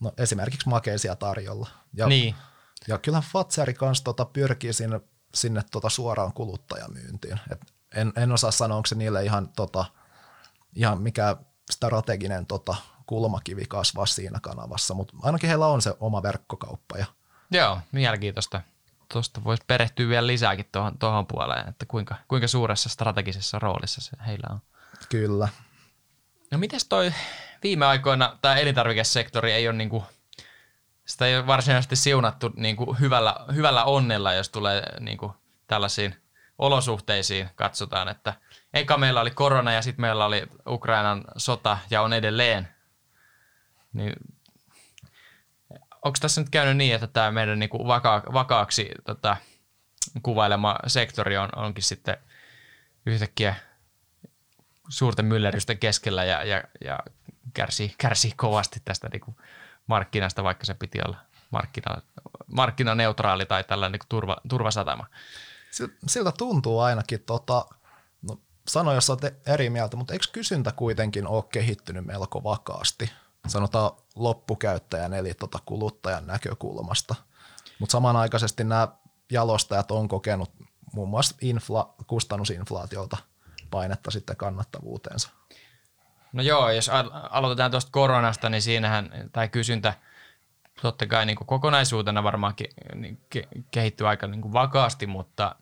[0.00, 1.68] no esimerkiksi makeisia tarjolla.
[1.94, 2.34] Ja, niin.
[2.88, 5.00] ja kyllähän Fatseri kanssa tota pyrkii sinne,
[5.34, 7.40] sinne tota suoraan kuluttajamyyntiin.
[7.50, 9.84] Et en, en osaa sanoa, onko se niille ihan, tota,
[10.74, 11.36] ihan mikä
[11.70, 12.74] strateginen tota,
[13.06, 16.98] kulmakivi kasvaa siinä kanavassa, mutta ainakin heillä on se oma verkkokauppa.
[16.98, 17.06] Ja
[17.50, 18.60] Joo, mielenkiintoista
[19.12, 24.16] tuosta voisi perehtyä vielä lisääkin tuohon, tuohon puoleen, että kuinka, kuinka suuressa strategisessa roolissa se
[24.26, 24.60] heillä on.
[25.08, 25.48] Kyllä.
[26.50, 27.12] No mites toi
[27.62, 30.04] viime aikoina tämä elintarvikesektori ei ole niinku,
[31.04, 35.34] sitä ei ole varsinaisesti siunattu niinku hyvällä, hyvällä onnella, jos tulee niinku
[35.66, 36.21] tällaisiin
[36.62, 38.34] olosuhteisiin katsotaan, että
[38.74, 42.68] eka meillä oli korona ja sitten meillä oli Ukrainan sota ja on edelleen.
[43.92, 44.12] Niin
[46.04, 49.36] onko tässä nyt käynyt niin, että tämä meidän niinku vaka- vakaaksi tota,
[50.22, 52.16] kuvailema sektori on, onkin sitten
[53.06, 53.54] yhtäkkiä
[54.88, 56.98] suurten myllerrysten keskellä ja, ja, ja
[57.54, 59.36] kärsii, kärsii kovasti tästä niinku
[59.86, 61.16] markkinasta, vaikka se piti olla
[61.50, 61.96] markkina,
[62.46, 65.06] markkinaneutraali tai tällainen niinku turva, turvasatama.
[66.06, 67.66] Siltä tuntuu ainakin, tota,
[68.22, 73.10] no, sano jos olet eri mieltä, mutta eikö kysyntä kuitenkin ole kehittynyt melko vakaasti?
[73.48, 77.14] sanotaan loppukäyttäjän eli tota kuluttajan näkökulmasta.
[77.78, 78.88] Mutta samanaikaisesti nämä
[79.30, 80.50] jalostajat on kokenut
[80.92, 83.16] muun muassa infla, kustannusinflaatiolta
[83.70, 85.28] painetta sitten kannattavuuteensa.
[86.32, 86.90] No joo, jos
[87.30, 89.94] aloitetaan tuosta koronasta, niin siinähän tämä kysyntä
[90.82, 92.54] totta kai niin kokonaisuutena varmaan
[92.94, 95.56] niin ke, kehittyy aika niin vakaasti, mutta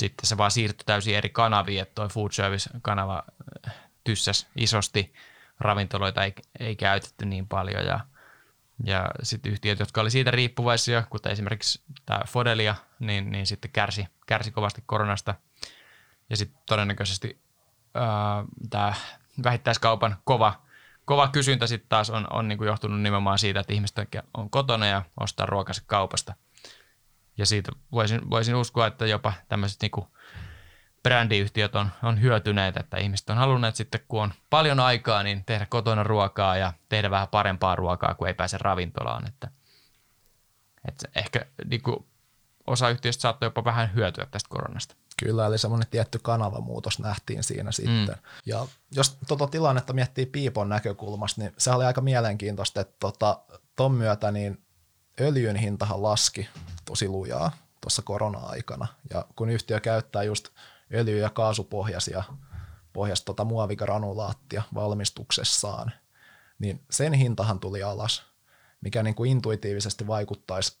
[0.00, 3.22] sitten se vaan siirtyi täysin eri kanaviin, että tuo food service-kanava
[4.04, 5.12] tyssäs isosti–
[5.60, 8.00] ravintoloita ei, ei käytetty niin paljon ja,
[8.84, 14.06] ja sitten yhtiöt, jotka oli siitä riippuvaisia, kuten esimerkiksi tämä Fodelia, niin, niin sitten kärsi,
[14.26, 15.34] kärsi kovasti koronasta
[16.30, 17.40] ja sitten todennäköisesti
[18.70, 18.94] tämä
[19.42, 20.62] vähittäiskaupan kova,
[21.04, 23.96] kova kysyntä sitten taas on, on niinku johtunut nimenomaan siitä, että ihmiset
[24.34, 26.34] on kotona ja ostaa ruokansa kaupasta.
[27.38, 30.08] Ja siitä voisin, voisin uskoa, että jopa tämmöiset niinku
[31.02, 35.66] brändiyhtiöt on, on hyötyneet, että ihmiset on halunneet sitten, kun on paljon aikaa, niin tehdä
[35.66, 39.28] kotona ruokaa ja tehdä vähän parempaa ruokaa, kun ei pääse ravintolaan.
[39.28, 39.50] Että,
[40.88, 42.06] että ehkä niin kuin
[42.66, 44.94] osa yhtiöistä saattoi jopa vähän hyötyä tästä koronasta.
[45.24, 48.06] Kyllä, eli semmoinen tietty kanavamuutos nähtiin siinä sitten.
[48.06, 48.22] Mm.
[48.46, 53.40] Ja jos tuota tilannetta miettii Piipon näkökulmasta, niin se oli aika mielenkiintoista, että tuota,
[53.76, 54.62] ton myötä niin
[55.20, 56.48] öljyn hintahan laski
[56.84, 57.50] tosi lujaa
[57.80, 58.86] tuossa korona-aikana.
[59.10, 60.48] Ja kun yhtiö käyttää just
[60.94, 62.24] öljy- ja kaasupohjaisia
[62.92, 65.92] pohjasta tota muovikranulaattia valmistuksessaan,
[66.58, 68.22] niin sen hintahan tuli alas,
[68.80, 70.78] mikä niin kuin intuitiivisesti vaikuttaisi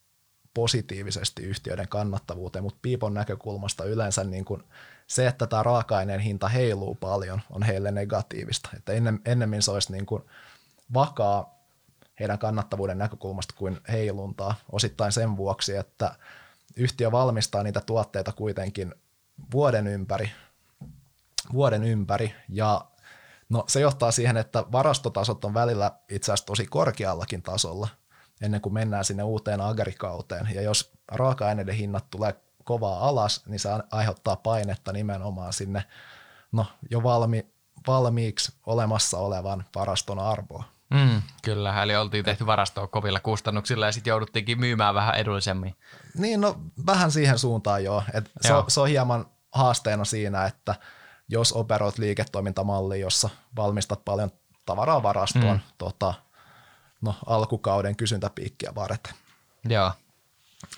[0.54, 4.62] positiivisesti yhtiöiden kannattavuuteen, mutta Piipon näkökulmasta yleensä niin kuin
[5.06, 8.68] se, että tämä raaka-aineen hinta heiluu paljon, on heille negatiivista.
[8.76, 8.92] Että
[9.24, 10.22] ennemmin se olisi niin kuin
[10.94, 11.57] vakaa
[12.20, 16.14] heidän kannattavuuden näkökulmasta kuin heiluntaa, osittain sen vuoksi, että
[16.76, 18.94] yhtiö valmistaa niitä tuotteita kuitenkin
[19.52, 20.30] vuoden ympäri,
[21.52, 22.84] vuoden ympäri ja
[23.48, 27.88] no, se johtaa siihen, että varastotasot on välillä itse asiassa tosi korkeallakin tasolla
[28.40, 30.48] ennen kuin mennään sinne uuteen agrikauteen.
[30.54, 32.34] Ja jos raaka-aineiden hinnat tulee
[32.64, 35.84] kovaa alas, niin se aiheuttaa painetta nimenomaan sinne
[36.52, 37.46] no, jo valmi,
[37.86, 40.64] valmiiksi olemassa olevan varaston arvoa.
[40.90, 45.76] Mm, kyllä, eli oltiin tehty varastoa kovilla kustannuksilla ja sitten jouduttiinkin myymään vähän edullisemmin.
[46.14, 48.02] Niin, no vähän siihen suuntaan joo.
[48.14, 48.64] Et joo.
[48.68, 50.74] Se, se on hieman haasteena siinä, että
[51.28, 54.30] jos operoit liiketoimintamalli, jossa valmistat paljon
[54.66, 55.60] tavaraa varastoon mm.
[55.78, 56.14] tota,
[57.00, 59.14] no, alkukauden kysyntäpiikkiä varten.
[59.68, 59.92] Joo,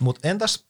[0.01, 0.65] Mutta entäs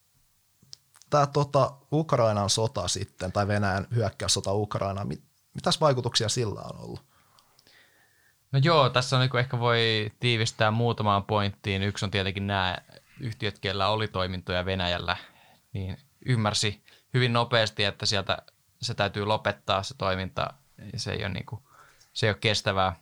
[1.10, 5.22] tämä tota, Ukrainan sota sitten, tai Venäjän hyökkäyssota Ukrainaan, mit,
[5.54, 7.09] mitäs vaikutuksia sillä on ollut?
[8.52, 11.82] No joo, tässä on niin ehkä voi tiivistää muutamaan pointtiin.
[11.82, 12.78] Yksi on tietenkin nämä
[13.20, 15.16] yhtiöt, kellä oli toimintoja Venäjällä,
[15.72, 16.84] niin ymmärsi
[17.14, 18.38] hyvin nopeasti, että sieltä
[18.82, 20.54] se täytyy lopettaa se toiminta.
[20.96, 21.62] Se ei ole, niin kuin,
[22.12, 22.96] se ei ole kestävää.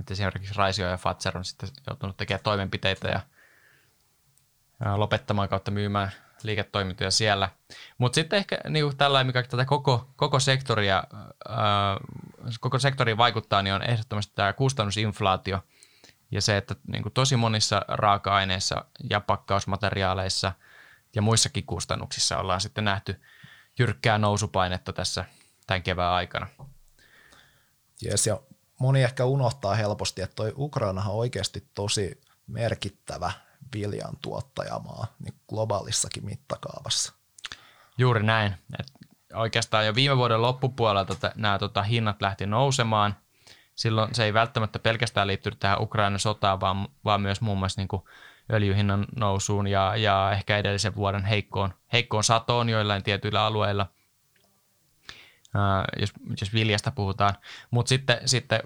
[0.00, 3.20] Että esimerkiksi Raisio ja Fatser on sitten joutunut tekemään toimenpiteitä ja
[4.96, 7.48] lopettamaan kautta myymään liiketoimintoja siellä.
[7.98, 11.04] Mutta sitten ehkä niin kuin tällainen, mikä tätä koko, koko, sektoria,
[11.48, 11.96] ää,
[12.60, 15.62] koko sektoriin vaikuttaa, niin on ehdottomasti tämä kustannusinflaatio
[16.30, 20.52] ja se, että niin kuin tosi monissa raaka-aineissa ja pakkausmateriaaleissa
[21.14, 23.20] ja muissakin kustannuksissa ollaan sitten nähty
[23.78, 25.24] jyrkkää nousupainetta tässä
[25.66, 26.46] tämän kevään aikana.
[28.04, 28.40] Yes, ja
[28.80, 33.32] moni ehkä unohtaa helposti, että toi Ukrainahan on oikeasti tosi merkittävä
[33.74, 37.12] viljan tuottajamaa niin globaalissakin mittakaavassa.
[37.98, 38.54] Juuri näin.
[38.80, 38.86] Et
[39.34, 43.16] oikeastaan jo viime vuoden loppupuolelta t- nämä tota, hinnat lähti nousemaan.
[43.74, 47.88] Silloin se ei välttämättä pelkästään liittynyt tähän Ukrainan sotaan, vaan, vaan myös muun muassa niin
[47.88, 48.02] kuin
[48.52, 53.86] öljyhinnan nousuun ja, ja ehkä edellisen vuoden heikkoon, heikkoon satoon joillain tietyillä alueilla–
[56.00, 57.34] jos, jos viljasta puhutaan.
[57.70, 58.60] Mutta sitten, sitten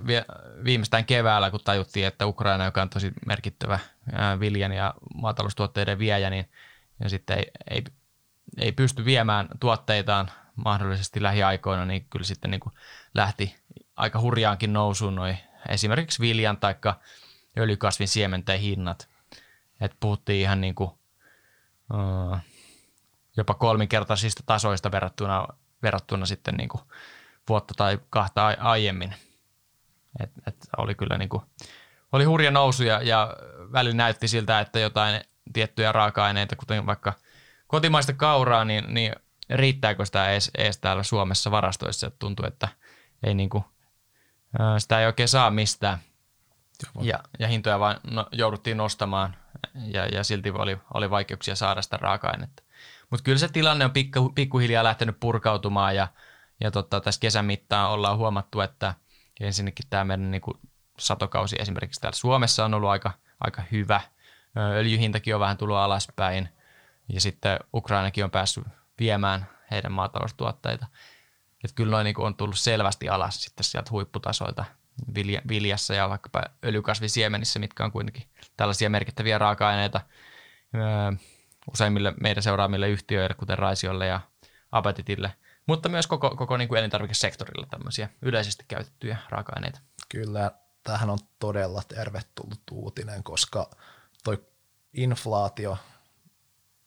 [0.65, 3.79] viimeistään keväällä, kun tajuttiin, että Ukraina, joka on tosi merkittävä
[4.41, 6.49] viljan ja maataloustuotteiden viejä, niin
[7.01, 7.85] ja sitten ei, ei,
[8.59, 12.73] ei pysty viemään tuotteitaan mahdollisesti lähiaikoina, niin kyllä sitten niin kuin
[13.15, 13.57] lähti
[13.97, 15.37] aika hurjaankin nousuun noi
[15.69, 16.75] esimerkiksi viljan tai
[17.59, 19.09] öljykasvin siementen hinnat.
[19.81, 20.91] Et puhuttiin ihan niin kuin,
[21.93, 22.39] uh,
[23.37, 25.47] jopa kolminkertaisista tasoista verrattuna
[25.83, 26.83] verrattuna sitten niin kuin
[27.49, 29.15] vuotta tai kahta aiemmin.
[30.21, 31.43] Et, et oli kyllä niin kuin,
[32.13, 33.37] oli hurja nousu ja, ja
[33.73, 35.21] välillä näytti siltä, että jotain
[35.53, 37.13] tiettyjä raaka-aineita, kuten vaikka
[37.67, 39.13] kotimaista kauraa, niin, niin
[39.51, 42.07] riittääkö sitä edes, edes täällä Suomessa varastoissa.
[42.07, 42.69] Et tuntui, että
[43.23, 43.65] ei niin kuin,
[44.79, 45.99] sitä ei oikein saa mistään.
[47.01, 49.37] Ja, ja hintoja vaan no, jouduttiin nostamaan
[49.75, 52.63] ja, ja silti oli, oli vaikeuksia saada sitä raaka-ainetta.
[53.11, 56.09] Mutta kyllä se tilanne on pikku, pikkuhiljaa lähtenyt purkautumaan ja,
[56.61, 58.95] ja tota, tässä kesän mittaan ollaan huomattu, että
[59.41, 60.59] ensinnäkin tämä meidän niin kuin
[60.99, 64.01] satokausi esimerkiksi täällä Suomessa on ollut aika, aika hyvä.
[64.57, 66.49] Öljyhintakin on vähän tullut alaspäin
[67.09, 68.65] ja sitten Ukrainakin on päässyt
[69.03, 70.87] viemään heidän maataloustuotteita.
[71.65, 74.65] Että kyllä noin niin on tullut selvästi alas sitten sieltä huipputasoilta
[75.15, 80.01] vilja, viljassa ja vaikkapa öljykasvisiemenissä, mitkä on kuitenkin tällaisia merkittäviä raaka-aineita
[81.73, 84.21] useimmille meidän seuraamille yhtiöille, kuten Raisiolle ja
[84.73, 85.33] Appetitille,
[85.67, 89.81] mutta myös koko, koko niin kuin elintarvikesektorilla tämmöisiä yleisesti käytettyjä raaka-aineita.
[90.09, 90.51] Kyllä,
[90.85, 93.71] tähän on todella tervetullut uutinen, koska
[94.25, 94.45] toi
[94.93, 95.79] inflaatio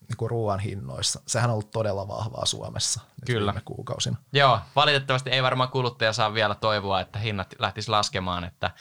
[0.10, 3.51] niin ruoan hinnoissa, sehän on ollut todella vahvaa Suomessa Kyllä.
[3.51, 4.18] viime kuukausina.
[4.34, 8.72] Joo, valitettavasti ei varmaan kuluttaja saa vielä toivoa, että hinnat lähtis laskemaan, että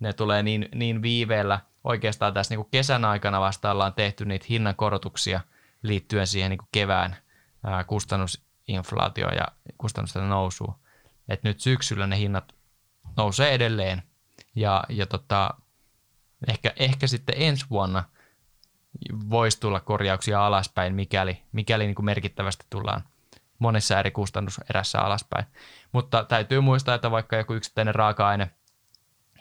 [0.00, 4.46] ne tulee niin, niin viiveellä– oikeastaan tässä niin kuin kesän aikana vasta ollaan tehty niitä
[4.48, 5.40] hinnankorotuksia
[5.82, 7.16] liittyen siihen niin kuin kevään
[7.64, 9.46] ää, kustannusinflaatioon ja
[9.78, 10.74] kustannusten nousuun.
[11.28, 12.54] Et nyt syksyllä ne hinnat
[13.16, 14.02] nousee edelleen
[14.54, 15.54] ja, ja tota,
[16.48, 18.04] ehkä, ehkä sitten ensi vuonna
[19.30, 23.02] voisi tulla korjauksia alaspäin, mikäli, mikäli niin kuin merkittävästi tullaan
[23.58, 25.46] monessa eri kustannuserässä alaspäin.
[25.92, 28.50] Mutta täytyy muistaa, että vaikka joku yksittäinen raaka-aine–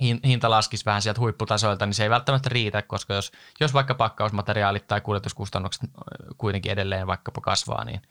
[0.01, 4.87] hinta laskisi vähän sieltä huipputasoilta, niin se ei välttämättä riitä, koska jos, jos vaikka pakkausmateriaalit
[4.87, 5.89] tai kuljetuskustannukset
[6.37, 8.01] kuitenkin edelleen vaikkapa kasvaa, niin,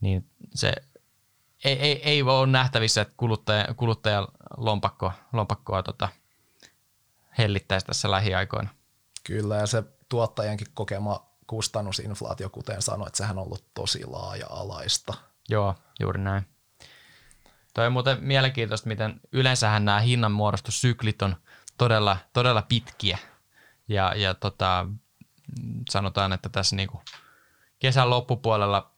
[0.00, 0.72] niin se
[1.64, 6.08] ei, ei, ei ole nähtävissä, että kuluttaja, kuluttajan lompakko, lompakkoa tota,
[7.38, 8.68] hellittäisi tässä lähiaikoina.
[9.24, 15.14] Kyllä, ja se tuottajankin kokema kustannusinflaatio, kuten sanoit, sehän on ollut tosi laaja-alaista.
[15.48, 16.46] Joo, juuri näin.
[17.74, 21.36] Toi on muuten mielenkiintoista, miten yleensähän nämä hinnanmuodostussyklit on
[21.78, 23.18] todella, todella pitkiä.
[23.88, 24.86] Ja, ja tota,
[25.90, 27.02] sanotaan, että tässä niinku
[27.78, 28.90] kesän loppupuolella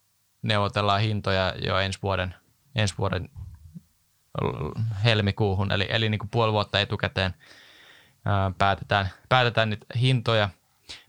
[0.43, 2.35] neuvotellaan hintoja jo ensi vuoden,
[2.75, 3.29] ensi vuoden
[5.05, 7.35] helmikuuhun, eli, eli niin kuin puoli vuotta etukäteen
[8.25, 10.49] ää, päätetään, päätetään niitä hintoja.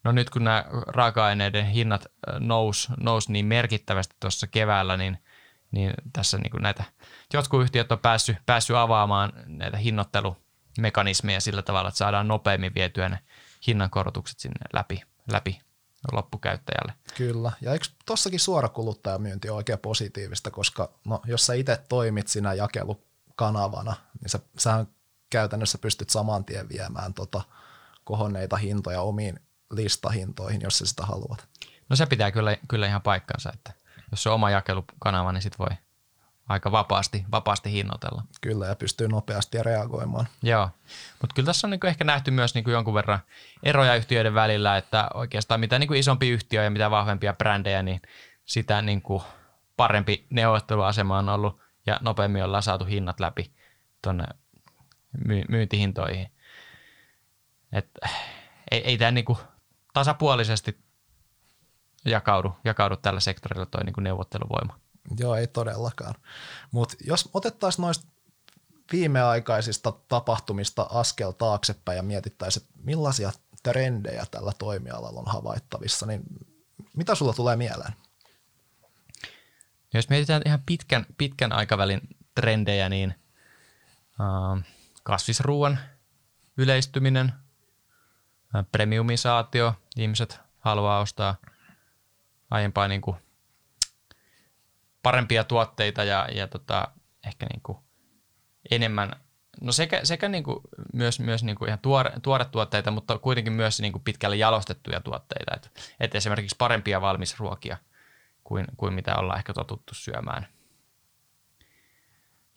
[0.04, 2.06] No nyt kun nämä raaka-aineiden hinnat
[2.40, 5.18] nous, nous niin merkittävästi tuossa keväällä, niin,
[5.72, 6.84] niin tässä niin kuin näitä–
[7.34, 13.20] jotkut yhtiöt on päässyt, päässyt avaamaan näitä hinnoittelumekanismeja sillä tavalla, että saadaan nopeammin vietyä ne
[13.68, 15.02] hinnankorotukset sinne läpi,
[15.32, 15.60] läpi
[16.12, 16.94] loppukäyttäjälle.
[17.18, 22.28] Kyllä, ja eikö tuossakin suora kuluttajamyynti ole oikein positiivista, koska no, jos sä itse toimit
[22.28, 24.88] siinä jakelukanavana, niin sä, sähän
[25.30, 27.42] käytännössä pystyt saman tien viemään tota
[28.04, 29.40] kohonneita hintoja omiin
[29.72, 31.48] listahintoihin, jos sä sitä haluat.
[31.90, 33.74] No se pitää kyllä, kyllä ihan paikkansa, että
[34.12, 35.70] jos se on oma jakelukanava, niin sit voi
[36.50, 38.24] aika vapaasti, vapaasti hinnoitella.
[38.42, 40.28] Kyllä, ja pystyy nopeasti reagoimaan.
[40.44, 40.70] Joo,
[41.22, 43.20] mutta kyllä tässä on niinku ehkä nähty myös niinku jonkun verran
[43.64, 48.02] eroja yhtiöiden välillä, että oikeastaan mitä niinku isompi yhtiö ja mitä vahvempia brändejä, niin
[48.46, 49.24] sitä niinku
[49.78, 53.54] parempi neuvotteluasema on ollut ja nopeammin ollaan saatu hinnat läpi
[54.02, 54.26] tuonne
[55.26, 56.32] my- myyntihintoihin.
[57.72, 57.90] Et,
[58.72, 59.38] ei, ei tämä niinku
[59.94, 60.80] tasapuolisesti
[62.06, 64.80] jakaudu, jakaudu tällä sektorilla tuo niinku neuvotteluvoima.
[65.20, 66.16] Joo, ei todellakaan.
[66.72, 68.08] Mutta jos otettaisiin noista
[68.92, 73.32] viimeaikaisista tapahtumista askel taaksepäin ja mietittäisiin, että millaisia
[73.64, 76.22] trendejä tällä toimialalla on havaittavissa, niin
[76.98, 77.94] mitä sulla tulee mieleen?
[79.94, 82.02] Jos mietitään ihan pitkän, pitkän aikavälin
[82.36, 83.16] trendejä, niin
[84.22, 84.66] äh,
[85.04, 85.80] kasvisruuan
[86.58, 87.34] yleistyminen,
[88.56, 91.36] äh, premiumisaatio, ihmiset haluaa ostaa
[92.52, 93.18] aiempaa niin kuin
[95.04, 96.88] parempia tuotteita ja, ja tota,
[97.28, 97.78] ehkä niin kuin
[98.72, 99.12] enemmän,
[99.62, 100.60] no sekä, sekä niin kuin
[100.94, 105.02] myös, myös niin kuin ihan tuore, tuore tuotteita, mutta kuitenkin myös niin kuin pitkälle jalostettuja
[105.02, 105.70] tuotteita, että
[106.00, 107.78] et esimerkiksi parempia valmisruokia
[108.44, 110.48] kuin, kuin mitä ollaan ehkä totuttu syömään.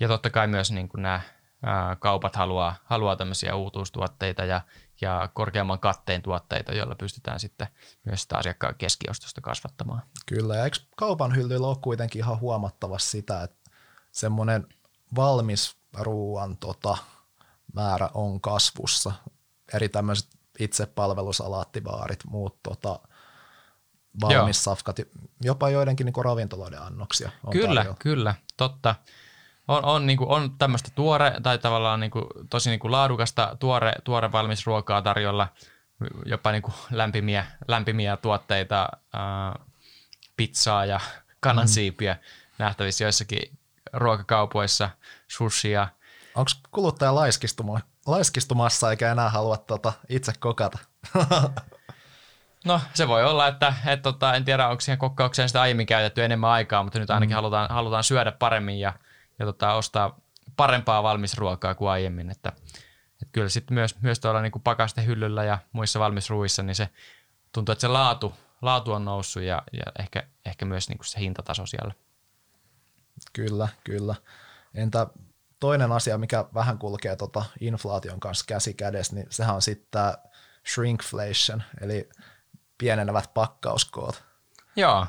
[0.00, 1.20] Ja totta kai myös niin kuin nämä
[1.64, 4.60] ää, kaupat haluaa, haluaa tämmöisiä uutuustuotteita ja,
[5.00, 7.66] ja korkeamman katteen tuotteita, joilla pystytään sitten
[8.04, 10.02] myös sitä asiakkaan keskiostosta kasvattamaan.
[10.26, 13.70] Kyllä, ja eikö kaupan hyllyllä ole kuitenkin ihan huomattavasti sitä, että
[14.12, 14.66] semmoinen
[15.16, 16.96] valmis ruoan tota,
[17.74, 19.12] määrä on kasvussa.
[19.74, 23.00] Eri tämmöiset itsepalvelusalaattibaarit, muut tota,
[24.20, 24.96] valmissafkat,
[25.42, 27.96] jopa joidenkin niin ravintoloiden annoksia on Kyllä, tarjolla.
[28.00, 28.94] kyllä, totta.
[29.68, 33.56] On, on, niin kuin, on tämmöistä tuore tai tavallaan niin kuin, tosi niin kuin laadukasta
[33.60, 35.48] tuore, tuore valmis ruokaa tarjolla,
[36.24, 39.66] jopa niin kuin lämpimiä, lämpimiä tuotteita, äh,
[40.36, 41.00] pizzaa ja
[41.40, 42.20] kanansiipiä mm.
[42.58, 43.58] nähtävissä joissakin
[43.92, 44.90] ruokakaupoissa,
[45.28, 45.88] sushia.
[46.34, 50.78] Onko kuluttaja laiskistuma, laiskistumassa eikä enää halua tota itse kokata?
[52.64, 56.24] No se voi olla, että et, tota, en tiedä onko siihen kokkaukseen sitä aiemmin käytetty
[56.24, 57.36] enemmän aikaa, mutta nyt ainakin mm.
[57.36, 58.92] halutaan, halutaan syödä paremmin ja,
[59.38, 60.20] ja tota, ostaa
[60.56, 62.30] parempaa valmisruokaa kuin aiemmin.
[62.30, 62.52] Että,
[63.22, 66.88] et kyllä sitten myös, myös tuolla niin pakastehyllyllä ja muissa valmisruuissa, niin se
[67.52, 71.66] tuntuu, että se laatu, laatu on noussut ja, ja ehkä, ehkä myös niin se hintataso
[71.66, 71.94] siellä.
[73.32, 74.14] Kyllä, kyllä.
[74.74, 75.06] Entä
[75.60, 80.14] toinen asia, mikä vähän kulkee tota inflaation kanssa käsi kädessä, niin sehän on sitten tämä
[80.72, 82.08] shrinkflation, eli
[82.78, 84.24] pienenevät pakkauskoot.
[84.76, 85.06] Joo,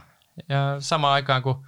[0.49, 1.65] ja samaan aikaan kun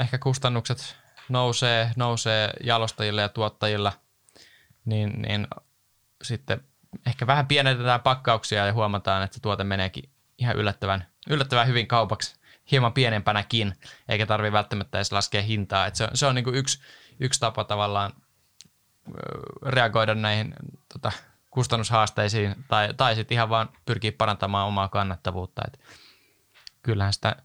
[0.00, 0.96] ehkä kustannukset
[1.28, 3.92] nousee, nousee jalostajilla ja tuottajilla,
[4.84, 5.46] niin, niin
[6.22, 6.64] sitten
[7.06, 12.36] ehkä vähän pienennetään pakkauksia ja huomataan, että tuote meneekin ihan yllättävän, yllättävän hyvin kaupaksi
[12.70, 13.74] hieman pienempänäkin,
[14.08, 15.86] eikä tarvitse välttämättä edes laskea hintaa.
[15.86, 16.80] Et se on, se on niin yksi,
[17.20, 18.12] yksi tapa tavallaan
[19.66, 20.54] reagoida näihin
[20.92, 21.12] tota,
[21.50, 25.62] kustannushaasteisiin tai, tai sitten ihan vaan pyrkii parantamaan omaa kannattavuutta.
[25.66, 25.80] Et
[26.82, 27.36] kyllähän sitä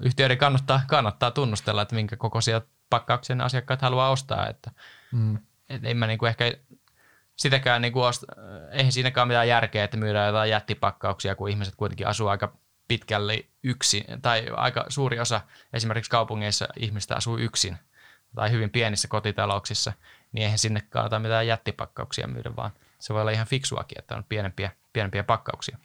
[0.00, 4.48] yhtiöiden kannattaa, kannattaa tunnustella, että minkä kokoisia pakkauksia ne asiakkaat haluaa ostaa.
[4.48, 4.70] Että,
[5.12, 5.38] mm.
[5.68, 6.44] et en mä niinku ehkä
[7.36, 8.26] sitäkään, niinku osta,
[8.70, 12.56] eihän siinäkään mitään järkeä, että myydään jotain jättipakkauksia, kun ihmiset kuitenkin asuu aika
[12.88, 15.40] pitkälle yksin, tai aika suuri osa
[15.72, 17.76] esimerkiksi kaupungeissa ihmistä asuu yksin,
[18.34, 19.92] tai hyvin pienissä kotitalouksissa,
[20.32, 24.24] niin eihän sinne kannata mitään jättipakkauksia myydä, vaan se voi olla ihan fiksuakin, että on
[24.28, 25.78] pienempiä, pienempiä pakkauksia.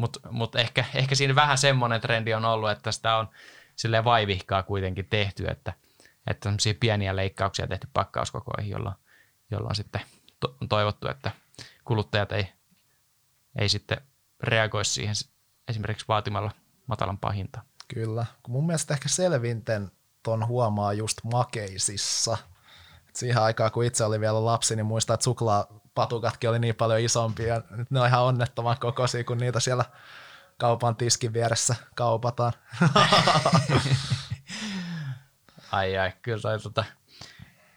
[0.00, 3.28] Mutta mut ehkä, ehkä siinä vähän semmoinen trendi on ollut, että sitä on
[3.76, 5.72] sille vaivihkaa kuitenkin tehty, että,
[6.26, 8.94] että on pieniä leikkauksia tehty pakkauskokoihin, jolloin,
[9.50, 10.00] jolloin sitten
[10.40, 11.30] to, on toivottu, että
[11.84, 12.52] kuluttajat ei,
[13.58, 14.00] ei sitten
[14.42, 15.14] reagoi siihen
[15.68, 16.50] esimerkiksi vaatimalla
[16.86, 17.62] matalampaa hintaa.
[17.94, 18.26] Kyllä.
[18.48, 19.90] Mun mielestä ehkä selvinten
[20.22, 22.38] ton huomaa just makeisissa.
[23.08, 25.24] Et siihen aikaan, kun itse oli vielä lapsi, niin muistaa, että
[25.90, 27.62] suklaapatukatkin oli niin paljon isompia.
[27.70, 29.84] Nyt ne on ihan onnettoman kokoisia, kun niitä siellä
[30.58, 32.52] kaupan tiskin vieressä kaupataan.
[35.72, 36.84] ai ai, kyllä toi tota,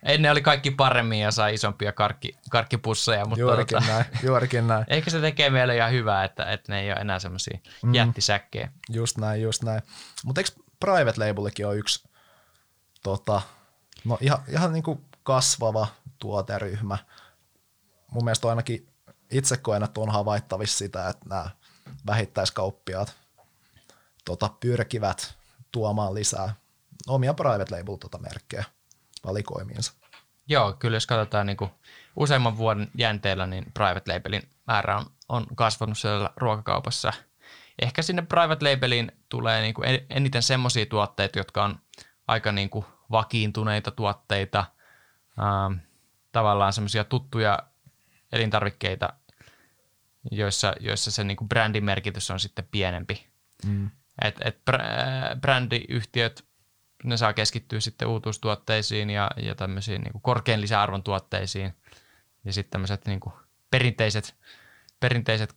[0.04, 3.26] Ennen oli kaikki paremmin ja sai isompia karkki, karkkipusseja.
[3.26, 4.86] Mutta juurikin, tota, näin, juurikin näin.
[4.88, 7.94] Ehkä se tekee meille ihan hyvää, että, että ne ei ole enää semmoisia mm.
[7.94, 8.70] jättisäkkejä.
[8.90, 9.82] Just näin, just näin.
[10.26, 12.04] Mutta eikö private labelikin ole yksi
[13.04, 13.42] tota,
[14.06, 15.88] no ihan, ihan niin kuin kasvava
[16.20, 16.98] tuoteryhmä.
[18.14, 18.88] Mun mielestä on ainakin
[19.32, 21.50] itse koen, että on havaittavissa sitä, että nämä
[22.06, 23.16] vähittäiskauppiaat
[24.26, 25.36] tota, pyrkivät
[25.72, 26.54] tuomaan lisää
[27.08, 28.64] omia private label tota, merkkejä
[29.26, 29.94] valikoimiinsa.
[30.48, 31.72] Joo, kyllä jos katsotaan niin kuin
[32.16, 37.14] useamman vuoden jänteellä, niin private labelin määrä on on kasvanut siellä ruokakaupassa.
[37.82, 41.80] Ehkä sinne private labeliin tulee niin kuin eniten semmoisia tuotteita, jotka on
[42.28, 44.66] aika niin kuin vakiintuneita tuotteita,
[45.40, 45.74] ähm,
[46.32, 47.60] tavallaan semmoisia tuttuja
[48.34, 49.14] elintarvikkeita,
[50.32, 53.28] joissa, joissa se niin kuin brändin merkitys on sitten pienempi.
[53.66, 53.90] Mm.
[54.22, 54.58] Et, et
[55.42, 56.46] brändiyhtiöt,
[57.04, 61.74] ne saa keskittyä sitten uutuustuotteisiin ja, ja tämmöisiin niin kuin korkean lisäarvon tuotteisiin.
[62.46, 63.34] Ja sitten tämmöiset niin kuin
[63.72, 64.36] perinteiset,
[65.00, 65.56] perinteiset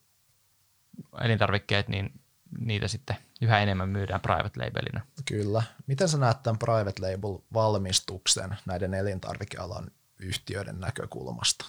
[1.20, 2.20] elintarvikkeet, niin
[2.58, 5.06] niitä sitten yhä enemmän myydään private labelina.
[5.24, 5.62] Kyllä.
[5.86, 11.66] Miten sä näet tämän private label valmistuksen näiden elintarvikealan yhtiöiden näkökulmasta?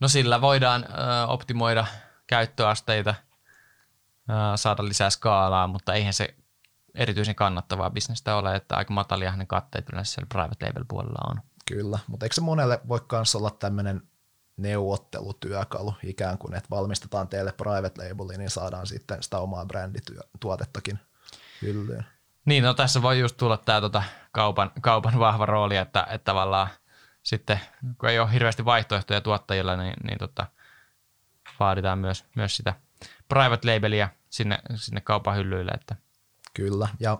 [0.00, 1.86] No sillä voidaan ö, optimoida
[2.26, 3.14] käyttöasteita,
[4.30, 6.34] ö, saada lisää skaalaa, mutta eihän se
[6.94, 11.40] erityisen kannattavaa bisnestä ole, että aika matalia ne katteet yleensä siellä private label puolella on.
[11.68, 14.02] Kyllä, mutta eikö se monelle voi myös olla tämmöinen
[14.56, 20.98] neuvottelutyökalu ikään kuin, että valmistetaan teille private labeli, niin saadaan sitten sitä omaa brändituotettakin
[21.62, 22.06] hyllyyn.
[22.44, 26.68] Niin, no tässä voi just tulla tämä tota kaupan, kaupan vahva rooli, että, että tavallaan
[27.28, 27.60] sitten,
[27.98, 30.46] kun ei ole hirveästi vaihtoehtoja tuottajilla, niin, niin tota,
[31.60, 32.74] vaaditaan myös, myös sitä
[33.28, 35.70] private labelia sinne, sinne kaupan hyllyille.
[35.70, 35.96] Että.
[36.54, 37.18] Kyllä, ja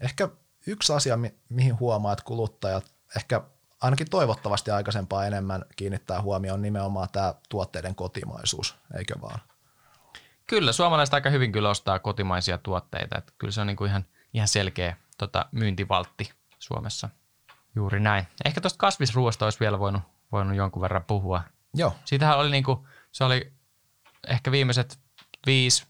[0.00, 0.28] ehkä
[0.66, 3.40] yksi asia, mi- mihin huomaa, että kuluttajat ehkä
[3.80, 9.40] ainakin toivottavasti aikaisempaa enemmän kiinnittää huomioon nimenomaan tämä tuotteiden kotimaisuus, eikö vaan?
[10.46, 13.18] Kyllä, suomalaiset aika hyvin kyllä ostaa kotimaisia tuotteita.
[13.18, 14.04] Että kyllä se on niin kuin ihan,
[14.34, 17.08] ihan selkeä tota, myyntivaltti Suomessa.
[17.76, 18.26] Juuri näin.
[18.44, 20.02] Ehkä tuosta kasvisruoasta olisi vielä voinut,
[20.32, 21.42] voinut jonkun verran puhua.
[21.74, 21.96] Joo.
[22.04, 22.78] Siitähän oli, niin kuin,
[23.12, 23.52] se oli
[24.28, 24.98] ehkä viimeiset
[25.46, 25.86] 5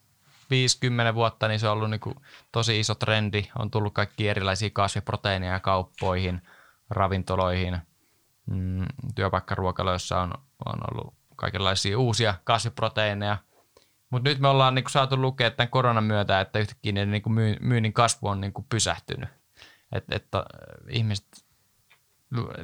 [0.51, 2.15] 50 vuotta, niin se on ollut niin kuin
[2.53, 3.49] tosi iso trendi.
[3.59, 6.43] On tullut kaikki erilaisia kasviproteiineja kauppoihin–
[6.91, 7.79] ravintoloihin,
[8.47, 10.35] mm, työpaikkaruokaloissa on,
[10.67, 13.39] on ollut kaikenlaisia uusia kasviproteiineja.
[14.11, 17.31] Mutta nyt me ollaan niinku saatu lukea tämän koronan myötä, että yhtäkkiä niiden niinku
[17.61, 19.29] myynnin kasvu on niinku pysähtynyt.
[19.93, 20.27] Että et,
[20.89, 21.27] ihmiset,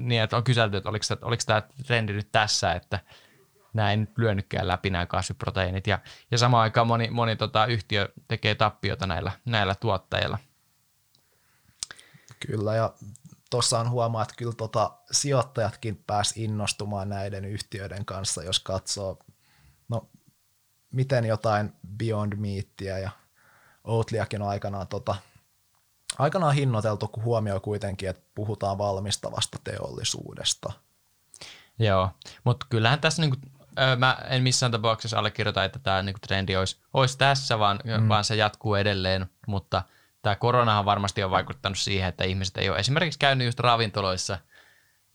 [0.01, 3.01] niin että on kyselty, että oliko, oliko tämä trendi nyt tässä, että
[3.73, 5.87] nämä ei nyt lyönytkään läpi nämä kasviproteiinit.
[5.87, 5.99] Ja,
[6.31, 10.39] ja samaan aikaan moni, moni tota, yhtiö tekee tappiota näillä, näillä tuotteilla.
[12.47, 12.95] Kyllä, ja
[13.51, 19.19] tuossa on huomaa, että kyllä tota, sijoittajatkin pääs innostumaan näiden yhtiöiden kanssa, jos katsoo,
[19.89, 20.09] no
[20.93, 23.11] miten jotain Beyond Meatia ja
[23.85, 25.15] Oatliakin on aikanaan, tota,
[26.19, 30.73] aikanaan hinnoiteltu, kun huomioi kuitenkin, että puhutaan valmistavasta teollisuudesta.
[31.79, 32.11] Joo,
[32.45, 33.37] mutta kyllähän tässä niinku,
[33.97, 38.09] mä en missään tapauksessa allekirjoita, että tämä niinku trendi olisi, olisi tässä, vaan, mm.
[38.09, 39.83] vaan se jatkuu edelleen, mutta–
[40.23, 44.39] tämä koronahan varmasti on vaikuttanut siihen, että ihmiset ei ole esimerkiksi käynyt just ravintoloissa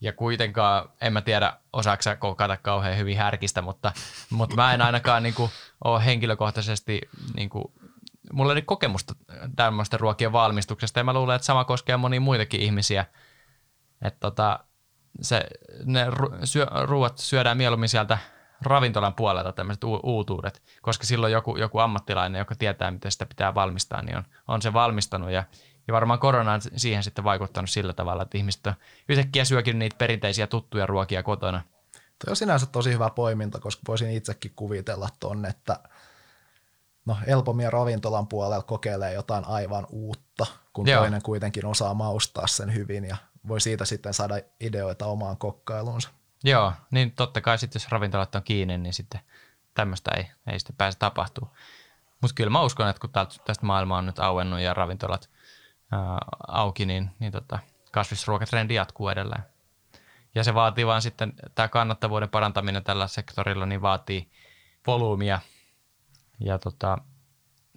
[0.00, 3.92] ja kuitenkaan, en mä tiedä, osaako kokata kauhean hyvin härkistä, mutta,
[4.30, 5.50] mutta mä en ainakaan niin kuin,
[5.84, 7.00] ole henkilökohtaisesti,
[7.36, 7.64] niin kuin,
[8.32, 9.14] mulla ei kokemusta
[9.56, 13.06] tämmöistä ruokien valmistuksesta ja mä luulen, että sama koskee monia muitakin ihmisiä,
[14.02, 14.58] että tota,
[15.20, 15.46] se,
[15.84, 16.06] ne
[16.44, 18.18] syö, ruuat syödään mieluummin sieltä
[18.62, 23.54] ravintolan puolelta tämmöiset u- uutuudet, koska silloin joku, joku ammattilainen, joka tietää, miten sitä pitää
[23.54, 25.44] valmistaa, niin on, on se valmistanut ja,
[25.88, 28.74] ja varmaan korona on siihen sitten vaikuttanut sillä tavalla, että ihmiset on
[29.08, 31.62] yhtäkkiä syökin niitä perinteisiä tuttuja ruokia kotona.
[31.92, 35.76] Tuo on sinänsä tosi hyvä poiminta, koska voisin itsekin kuvitella tuonne, että
[37.08, 41.00] no helpommin ravintolan puolella kokeilee jotain aivan uutta, kun Joo.
[41.00, 43.16] toinen kuitenkin osaa maustaa sen hyvin ja
[43.48, 46.08] voi siitä sitten saada ideoita omaan kokkailuunsa.
[46.44, 49.20] Joo, niin totta kai sitten jos ravintolat on kiinni, niin sitten
[49.74, 51.48] tämmöistä ei, ei sitten pääse tapahtuu.
[52.20, 53.10] Mutta kyllä mä uskon, että kun
[53.44, 55.30] tästä maailma on nyt auennut ja ravintolat
[55.92, 57.58] ää, auki, niin, niin tota,
[57.92, 59.42] kasvisruokatrendi jatkuu edelleen.
[60.34, 64.30] Ja se vaatii vaan sitten, tämä kannattavuuden parantaminen tällä sektorilla, niin vaatii
[64.86, 65.40] volyymia.
[66.40, 66.98] Ja tota,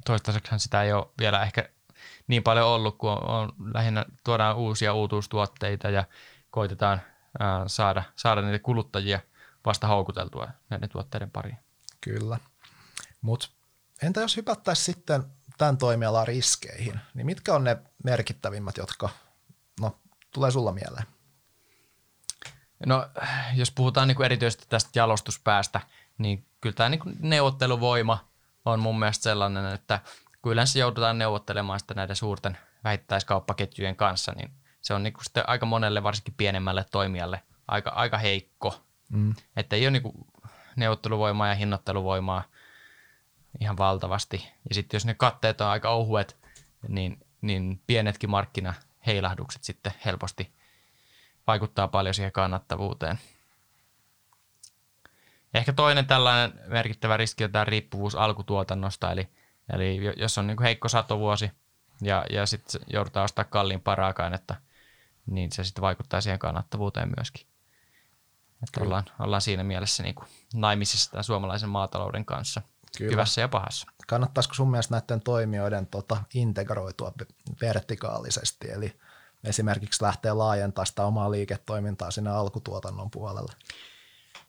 [0.06, 1.70] toistaiseksi sitä ei ole vielä ehkä
[2.28, 6.04] niin paljon ollut, kun on, on lähinnä tuodaan uusia uutuustuotteita ja
[6.52, 7.02] koitetaan
[7.40, 9.20] ää, saada, saada niitä kuluttajia
[9.66, 11.58] vasta houkuteltua näiden tuotteiden pariin.
[12.02, 12.38] Kyllä.
[13.22, 13.48] Mutta
[14.02, 15.24] entä jos hypättäisiin sitten
[15.58, 19.10] tämän toimialan riskeihin, niin mitkä on ne merkittävimmät, jotka
[19.82, 20.00] no,
[20.32, 21.06] tulee sulla mieleen?
[22.86, 23.08] No,
[23.56, 25.82] jos puhutaan niin kuin erityisesti tästä jalostuspäästä,
[26.18, 28.31] niin kyllä tämä niin kuin neuvotteluvoima
[28.66, 30.00] on mun mielestä sellainen, että
[30.42, 34.52] kun yleensä joudutaan neuvottelemaan sitä näiden suurten vähittäiskauppaketjujen kanssa, niin
[34.82, 38.82] se on niinku sitten aika monelle, varsinkin pienemmälle toimijalle, aika, aika heikko.
[39.10, 39.36] Mm.
[39.56, 40.28] Että ei ole niinku
[40.76, 42.44] neuvotteluvoimaa ja hinnoitteluvoimaa
[43.60, 44.52] ihan valtavasti.
[44.70, 46.38] Ja sitten jos ne katteet on aika ohuet,
[46.88, 50.54] niin, niin pienetkin markkinaheilahdukset sitten helposti
[51.48, 53.20] vaikuttaa paljon siihen kannattavuuteen.
[55.54, 59.30] Ehkä toinen tällainen merkittävä riski on tämä riippuvuus alkutuotannosta, eli,
[59.74, 61.52] eli jos on niin kuin heikko satovuosi
[62.02, 64.56] ja, ja sitten joudutaan ostaa kalliin raaka-ainetta,
[65.26, 67.48] niin se sitten vaikuttaa siihen kannattavuuteen myöskin.
[68.64, 72.62] Että ollaan, ollaan siinä mielessä niin kuin naimisissa tämän suomalaisen maatalouden kanssa,
[72.98, 73.12] Kyllä.
[73.12, 73.88] hyvässä ja pahassa.
[74.08, 77.14] Kannattaisiko sun mielestä näiden toimijoiden tota, integroitua
[77.62, 79.00] vertikaalisesti, eli
[79.44, 83.54] esimerkiksi lähteä laajentamaan sitä omaa liiketoimintaa sinne alkutuotannon puolelle?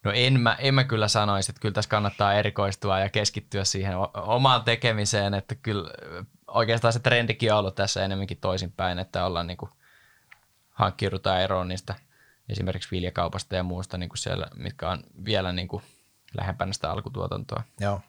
[0.04, 3.94] No en mä, en mä kyllä sanoisi, että kyllä tässä kannattaa erikoistua ja keskittyä siihen
[4.14, 5.90] omaan tekemiseen, että kyllä
[6.46, 9.70] oikeastaan se trendikin on ollut tässä enemmänkin toisinpäin, että ollaan niin kuin,
[10.70, 11.94] hankkiudutaan eroon niistä
[12.48, 15.82] esimerkiksi viljakaupasta ja muusta niin kuin siellä, mitkä on vielä niin kuin
[16.34, 17.62] lähempänä sitä alkutuotantoa.
[17.80, 18.00] Joo.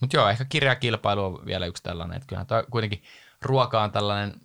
[0.00, 3.02] Mutta joo, ehkä kirjakilpailu on vielä yksi tällainen, että kyllähän tämä kuitenkin
[3.42, 4.40] ruoka on tällainen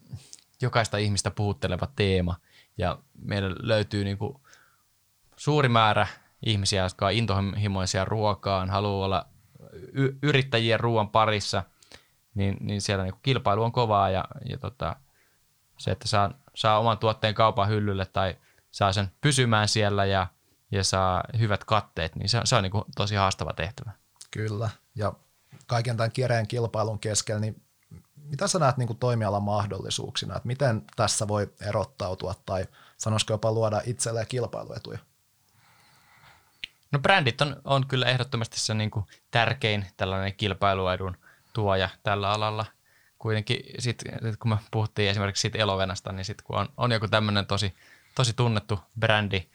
[0.61, 2.36] jokaista ihmistä puhutteleva teema
[2.77, 4.41] ja meillä löytyy niin kuin
[5.39, 6.07] suuri määrä
[6.45, 9.25] ihmisiä, jotka on intohimoisia ruokaan, haluaa olla
[9.93, 11.63] y- yrittäjien ruoan parissa,
[12.33, 14.95] niin, niin siellä niin kilpailu on kovaa ja, ja tota,
[15.77, 18.37] se, että saa, saa oman tuotteen kaupan hyllylle tai
[18.71, 20.27] saa sen pysymään siellä ja,
[20.71, 23.91] ja saa hyvät katteet, niin se, se on niin kuin tosi haastava tehtävä.
[24.31, 25.13] Kyllä, ja
[25.67, 27.61] kaiken tämän kireen kilpailun keskellä, niin
[28.15, 32.65] mitä sä näet niin kuin toimialan mahdollisuuksina, että miten tässä voi erottautua tai
[32.97, 34.99] sanoisiko jopa luoda itselleen kilpailuetuja?
[36.91, 41.17] No brändit on, on kyllä ehdottomasti se niin kuin tärkein tällainen kilpailuedun
[41.53, 42.65] tuoja tällä alalla.
[43.19, 47.07] Kuitenkin sit, sit kun me puhuttiin esimerkiksi siitä Elovenasta, niin sitten kun on, on joku
[47.07, 47.75] tämmöinen tosi,
[48.15, 49.49] tosi tunnettu brändi,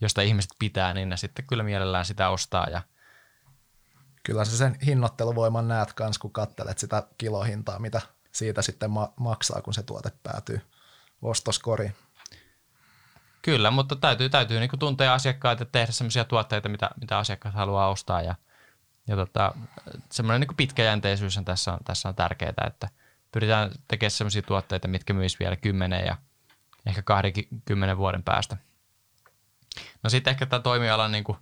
[0.00, 2.82] josta ihmiset pitää, niin ne sitten kyllä mielellään sitä ostaa ja
[4.26, 8.00] Kyllä sä sen hinnoitteluvoiman näet kans, kun katselet sitä kilohintaa, mitä
[8.32, 10.60] siitä sitten ma- maksaa, kun se tuote päätyy
[11.22, 11.96] ostoskoriin.
[13.46, 17.88] Kyllä, mutta täytyy, täytyy niin tuntea asiakkaita ja tehdä sellaisia tuotteita, mitä, mitä asiakkaat haluaa
[17.88, 18.22] ostaa.
[18.22, 18.34] Ja,
[19.06, 19.54] ja tota,
[20.10, 22.88] semmoinen niin pitkäjänteisyys on tässä, on tässä on tärkeää, että
[23.32, 26.16] pyritään tekemään sellaisia tuotteita, mitkä myis vielä 10 ja
[26.86, 28.56] ehkä 20 vuoden päästä.
[30.02, 31.38] No sitten ehkä tämä toimialan niin kuin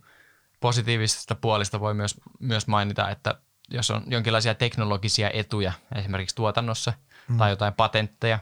[0.59, 3.35] positiivisesta puolista voi myös, myös mainita, että
[3.69, 6.93] jos on jonkinlaisia teknologisia etuja esimerkiksi tuotannossa
[7.27, 7.37] mm.
[7.37, 8.39] tai jotain patentteja,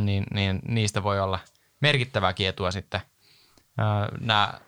[0.00, 1.38] niin, niin niistä voi olla–
[1.82, 3.00] merkittävääkin etua sitten.
[4.20, 4.60] Nämä,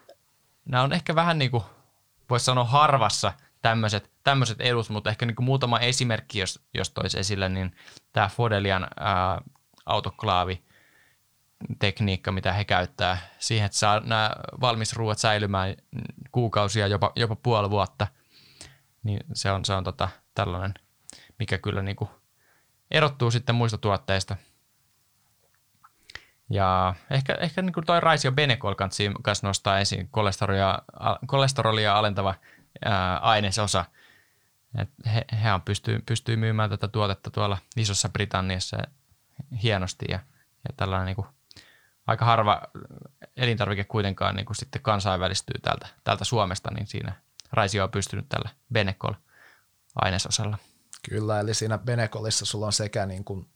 [0.65, 1.63] nämä on ehkä vähän niin kuin,
[2.29, 7.19] voisi sanoa harvassa tämmöiset, tämmöiset edut, mutta ehkä niin kuin muutama esimerkki, jos, jos toisi
[7.19, 7.75] esille, niin
[8.13, 9.41] tämä Fodelian ää,
[9.85, 10.63] autoklaavi,
[11.79, 13.17] tekniikka, mitä he käyttää.
[13.39, 15.75] Siihen, että saa nämä valmisruuat säilymään
[16.31, 18.07] kuukausia, jopa, jopa puoli vuotta,
[19.03, 20.73] niin se on, se on tota, tällainen,
[21.39, 22.09] mikä kyllä niin kuin
[22.91, 24.35] erottuu sitten muista tuotteista–
[26.49, 30.79] ja ehkä, ehkä niin kuin toi Raisio Benecol kanssa nostaa esiin kolesterolia,
[31.27, 32.35] kolesterolia alentava
[32.85, 33.85] ää, ainesosa.
[34.77, 38.77] Et he, he on pystyy, pystyy myymään tätä tuotetta tuolla Isossa Britanniassa
[39.63, 40.19] hienosti ja,
[40.67, 41.27] ja tällainen niin kuin,
[42.07, 42.61] aika harva
[43.37, 47.13] elintarvike kuitenkaan niin kuin sitten kansainvälistyy täältä, täältä Suomesta, niin siinä
[47.51, 49.13] Raisio on pystynyt tällä Benecol
[49.95, 50.57] ainesosalla.
[51.09, 53.47] Kyllä, eli siinä Benecolissa sulla on sekä niin kuin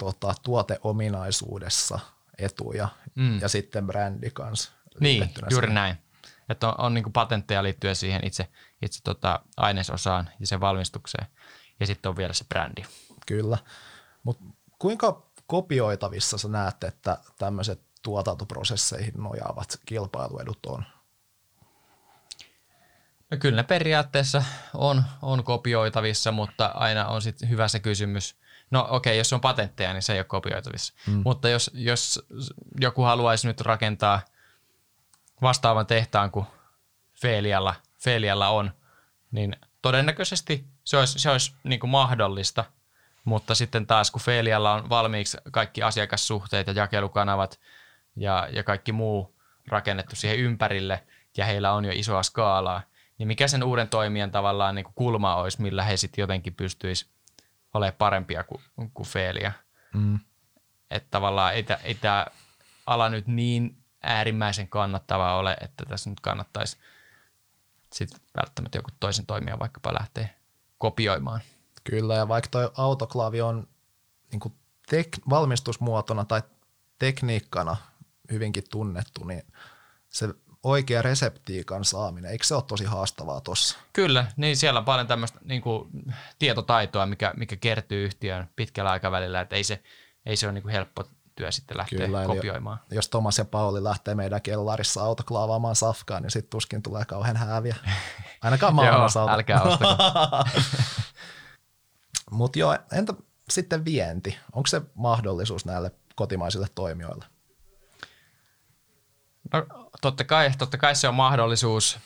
[0.00, 1.98] tota, tuoteominaisuudessa
[2.38, 3.40] etuja mm.
[3.40, 4.72] ja sitten brändi kanssa.
[5.00, 5.74] Niin, juuri siihen.
[5.74, 5.96] näin.
[6.48, 8.48] Että on, on niin patentteja liittyen siihen itse,
[8.82, 11.26] itse tota ainesosaan ja sen valmistukseen.
[11.80, 12.82] Ja sitten on vielä se brändi.
[13.26, 13.58] Kyllä.
[14.22, 14.44] Mutta
[14.78, 20.84] kuinka kopioitavissa sä näet, että tämmöiset tuotantoprosesseihin nojaavat kilpailuedut on?
[23.30, 24.44] No kyllä ne periaatteessa
[24.74, 28.36] on, on kopioitavissa, mutta aina on sitten hyvä se kysymys,
[28.70, 30.94] No okei, okay, jos on patentteja, niin se ei ole kopioitavissa.
[31.06, 31.22] Mm.
[31.24, 32.22] Mutta jos, jos
[32.80, 34.20] joku haluaisi nyt rakentaa
[35.42, 36.46] vastaavan tehtaan kuin
[37.22, 38.72] Felialla, Felialla on,
[39.30, 42.64] niin todennäköisesti se olisi, se olisi niin kuin mahdollista,
[43.24, 47.60] mutta sitten taas kun Felialla on valmiiksi kaikki asiakassuhteet ja jakelukanavat
[48.16, 49.36] ja, ja kaikki muu
[49.68, 51.04] rakennettu siihen ympärille
[51.36, 52.82] ja heillä on jo isoa skaalaa,
[53.18, 57.12] niin mikä sen uuden toimijan tavallaan niin kuin kulma olisi, millä he sitten jotenkin pystyisivät
[57.74, 58.62] ole parempia kuin,
[58.94, 59.52] kuin Feelia.
[59.94, 60.18] Mm.
[60.90, 62.26] Että tavallaan ei, ei tämä
[62.86, 66.76] ala nyt niin äärimmäisen kannattavaa ole, että tässä nyt kannattaisi
[67.92, 70.28] sitten välttämättä joku toisen toimija vaikkapa lähteä
[70.78, 71.40] kopioimaan.
[71.84, 73.68] Kyllä, ja vaikka tuo autoklaavi on
[74.32, 74.54] niin kuin
[74.94, 76.42] tek- valmistusmuotona tai
[76.98, 77.76] tekniikkana
[78.30, 79.42] hyvinkin tunnettu, niin
[80.08, 80.28] se
[80.62, 83.78] oikea reseptiikan saaminen, eikö se ole tosi haastavaa tuossa?
[83.92, 85.90] Kyllä, niin siellä on paljon tämmöistä niin kuin,
[86.38, 89.82] tietotaitoa, mikä, mikä kertyy yhtiön pitkällä aikavälillä, että ei se,
[90.26, 91.04] ei se ole niin kuin helppo
[91.36, 92.78] työ sitten lähtee Kyllä, kopioimaan.
[92.90, 97.76] Jos Thomas ja Pauli lähtee meidän kellarissa autoklaavaamaan safkaa, niin sitten tuskin tulee kauhean hääviä.
[98.42, 99.32] Ainakaan maailmansalta.
[99.32, 99.96] älkää ostako.
[102.30, 103.14] Mutta joo, entä
[103.50, 104.38] sitten vienti?
[104.52, 107.24] Onko se mahdollisuus näille kotimaisille toimijoille?
[109.52, 111.98] No, totta kai, totta kai se on mahdollisuus.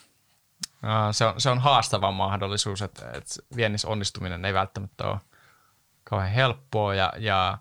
[1.12, 5.20] Se on, se on haastava mahdollisuus, että, että viennissä onnistuminen ei välttämättä ole
[6.05, 7.59] kauhean helppoa ja, ja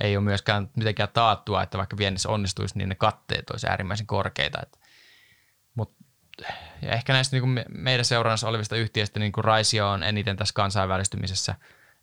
[0.00, 4.62] ei ole myöskään mitenkään taattua, että vaikka viennissä onnistuisi, niin ne katteet olisi äärimmäisen korkeita.
[5.74, 6.04] Mutta
[6.82, 10.54] ja ehkä näistä niin kuin meidän seurannassa olevista yhtiöistä niin kuin Raisio on eniten tässä
[10.54, 11.54] kansainvälistymisessä,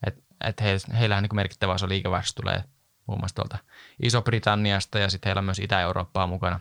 [0.07, 2.63] että et he, heillähän niin merkittävä osa liikevaihdosta tulee
[3.09, 3.57] muun muassa tuolta
[4.01, 6.59] Iso-Britanniasta ja sitten heillä on myös Itä-Eurooppaa mukana.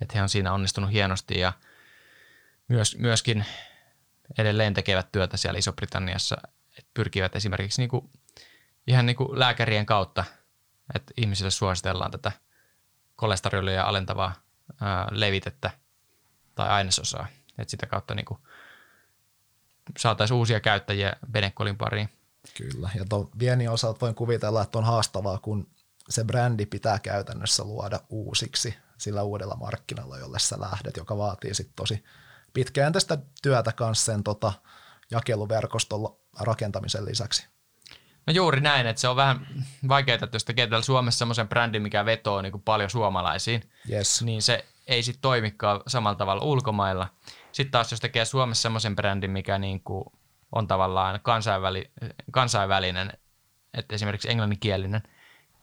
[0.00, 1.52] Että he on siinä onnistunut hienosti ja
[2.68, 3.44] myös, myöskin
[4.38, 6.36] edelleen tekevät työtä siellä Iso-Britanniassa,
[6.78, 8.10] että pyrkivät esimerkiksi niin kuin,
[8.86, 10.24] ihan niin kuin lääkärien kautta,
[10.94, 12.32] että ihmisille suositellaan tätä
[13.16, 14.34] kolesterolia alentavaa
[14.80, 15.70] ää, levitettä
[16.54, 17.26] tai ainesosaa,
[17.58, 18.40] että sitä kautta niin kuin
[19.98, 22.19] saataisiin uusia käyttäjiä Benekolin pariin.
[22.56, 25.70] Kyllä, ja tuon viennin osalta voin kuvitella, että on haastavaa, kun
[26.08, 31.76] se brändi pitää käytännössä luoda uusiksi sillä uudella markkinalla, jolle sä lähdet, joka vaatii sitten
[31.76, 32.04] tosi
[32.52, 34.52] pitkäjänteistä työtä kanssa sen tota,
[35.10, 37.46] jakeluverkoston rakentamisen lisäksi.
[38.26, 39.46] No juuri näin, että se on vähän
[39.88, 44.22] vaikeaa, että jos tekee täällä Suomessa semmoisen brändin, mikä vetoo niin kuin paljon suomalaisiin, yes.
[44.22, 47.08] niin se ei sitten toimikaan samalla tavalla ulkomailla.
[47.52, 50.04] Sitten taas jos tekee Suomessa semmoisen brändin, mikä niin kuin
[50.52, 51.90] on tavallaan kansainväli,
[52.30, 53.12] kansainvälinen,
[53.74, 55.02] että esimerkiksi englanninkielinen,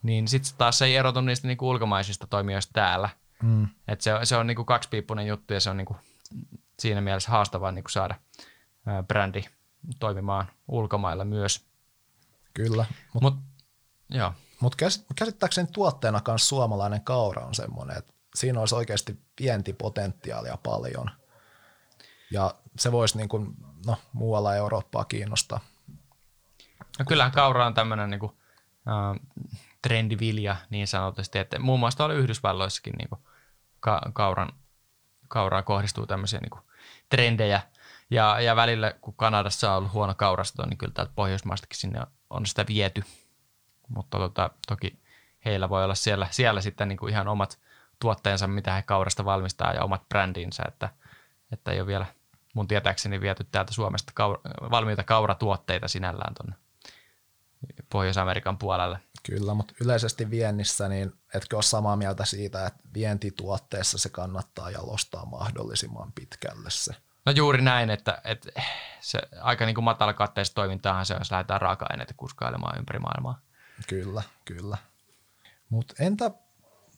[0.04, 3.10] niin sitten taas se ei erotu niistä niin kuin ulkomaisista toimijoista täällä.
[3.44, 3.68] Mm.
[3.88, 5.98] Et se, se on niin kuin kaksipiippunen juttu ja se on niin kuin
[6.80, 8.16] siinä mielessä haastavaa niin kuin saada
[9.08, 9.44] brändi
[10.00, 11.66] toimimaan ulkomailla myös.
[12.54, 12.86] Kyllä.
[13.14, 13.36] Mutta Mut.
[14.62, 14.76] Mut
[15.16, 21.10] käsittääkseni tuotteena kanssa suomalainen kaura on semmoinen, että siinä olisi oikeasti vientipotentiaalia paljon.
[22.32, 23.56] Ja se voisi niin kuin,
[23.88, 25.60] no, muualla Eurooppaa kiinnostaa.
[27.00, 28.32] No kyllähän kaura on tämmöinen niin kuin,
[29.82, 33.22] trendivilja niin sanotusti, että muun muassa tuolla Yhdysvalloissakin niin kuin,
[33.80, 34.54] ka- kauran,
[35.28, 36.62] kauraa kohdistuu tämmöisiä niin kuin,
[37.10, 37.62] trendejä.
[38.10, 42.46] Ja, ja välillä, kun Kanadassa on ollut huono kaurasto, niin kyllä täältä Pohjoismaastakin sinne on
[42.46, 43.04] sitä viety.
[43.88, 45.00] Mutta tota, toki
[45.46, 47.60] heillä voi olla siellä, siellä sitten niin kuin ihan omat
[48.00, 50.90] tuotteensa, mitä he kaurasta valmistaa ja omat brändinsä, että,
[51.52, 52.06] että ei ole vielä
[52.58, 54.42] mun tietääkseni viety täältä Suomesta kaura,
[54.72, 56.56] valmiita kauratuotteita sinällään tuonne
[57.90, 59.00] Pohjois-Amerikan puolelle.
[59.24, 65.26] Kyllä, mutta yleisesti viennissä, niin etkö ole samaa mieltä siitä, että vientituotteessa se kannattaa jalostaa
[65.26, 66.94] mahdollisimman pitkälle se?
[67.26, 68.62] No juuri näin, että, että
[69.00, 73.40] se aika niin kuin matalakatteista toimintaahan se, jos lähdetään raaka-aineita kuskailemaan ympäri maailmaa.
[73.88, 74.78] Kyllä, kyllä.
[75.70, 76.32] Mutta entä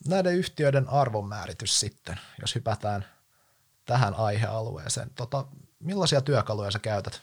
[0.07, 3.05] näiden yhtiöiden arvonmääritys sitten, jos hypätään
[3.89, 5.09] tähän aihealueeseen?
[5.15, 5.45] Tota,
[5.79, 7.21] millaisia työkaluja sä käytät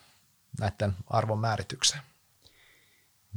[0.60, 2.02] näiden arvonmääritykseen?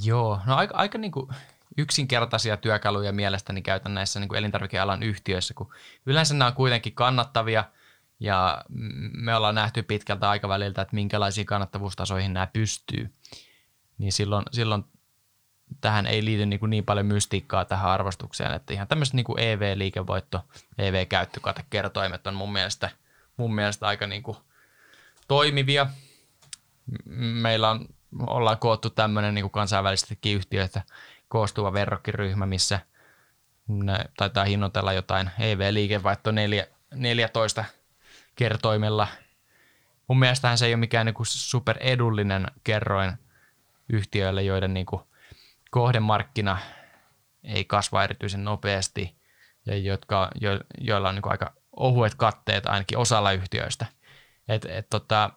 [0.03, 1.29] Joo, no aika, aika niin kuin
[1.77, 5.73] yksinkertaisia työkaluja mielestäni käytän näissä niin kuin elintarvikealan yhtiöissä, kun
[6.05, 7.63] yleensä nämä on kuitenkin kannattavia
[8.19, 8.65] ja
[9.13, 13.13] me ollaan nähty pitkältä aikaväliltä, että minkälaisiin kannattavuustasoihin nämä pystyy.
[13.97, 14.85] Niin silloin, silloin
[15.81, 19.39] tähän ei liity niin, kuin niin paljon mystiikkaa tähän arvostukseen, että ihan tämmöiset niin kuin
[19.39, 20.41] EV-liikevoitto,
[20.77, 22.89] EV-käyttökatekertoimet on mun mielestä,
[23.39, 24.37] mun mielestä aika niin kuin
[25.27, 25.87] toimivia.
[27.15, 27.87] Meillä on,
[28.27, 30.81] ollaan koottu tämmöinen niin kansainvälisestikin yhtiöitä
[31.27, 32.79] koostuva verrokkiryhmä, missä
[33.67, 36.31] ne taitaa hinnoitella jotain EV-liikevaihto
[36.95, 37.65] 14
[38.35, 39.07] kertoimella.
[40.07, 43.13] Mun mielestähän se ei ole mikään niin super edullinen kerroin
[43.89, 45.01] yhtiöille, joiden niin kuin
[45.71, 46.57] kohdemarkkina
[47.43, 49.15] ei kasva erityisen nopeasti
[49.65, 53.85] ja jotka, jo, joilla on niin aika ohuet katteet ainakin osalla yhtiöistä.
[54.47, 55.29] Et, et tota,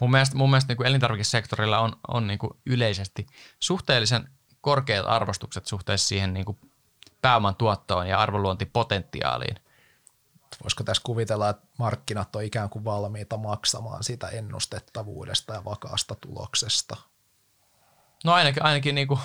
[0.00, 3.26] mun mielestä, mun mielestä niin elintarvikesektorilla on, on niin yleisesti
[3.60, 4.28] suhteellisen
[4.60, 6.58] korkeat arvostukset suhteessa siihen niin
[7.22, 9.56] pääoman tuottoon ja arvonluontipotentiaaliin.
[10.62, 16.96] Voisiko tässä kuvitella, että markkinat on ikään kuin valmiita maksamaan sitä ennustettavuudesta ja vakaasta tuloksesta?
[18.24, 19.20] No ainakin, ainakin niin kuin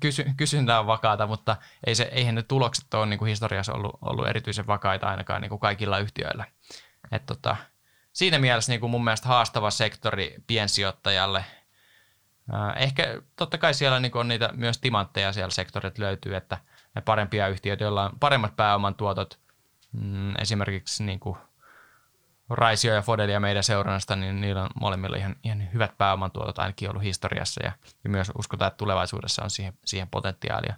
[0.00, 3.98] kysy, kysyntä on vakaata, mutta ei se, eihän ne tulokset ole niin kuin historiassa ollut,
[4.00, 6.44] ollut erityisen vakaita ainakaan niin kuin kaikilla yhtiöillä.
[7.12, 7.56] Et tota,
[8.12, 11.44] siinä mielessä niin kuin mun mielestä haastava sektori piensijoittajalle.
[12.76, 16.58] Ehkä totta kai siellä niin kuin on niitä myös timantteja siellä sektorit löytyy, että
[16.94, 19.38] ne parempia yhtiöitä, joilla on paremmat pääoman tuotot,
[19.92, 21.36] mm, esimerkiksi niin kuin
[22.50, 27.02] Raisio ja Fodelia meidän seurannasta, niin niillä on molemmilla ihan, ihan hyvät pääomantuotot ainakin ollut
[27.02, 27.72] historiassa ja,
[28.04, 30.74] ja myös uskotaan, että tulevaisuudessa on siihen, siihen potentiaalia.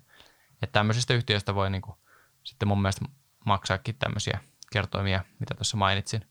[0.62, 1.96] Että tämmöisistä yhtiöistä voi niin kuin,
[2.44, 3.04] sitten mun mielestä
[3.44, 4.40] maksaakin tämmöisiä
[4.72, 6.26] kertoimia, mitä tuossa mainitsin.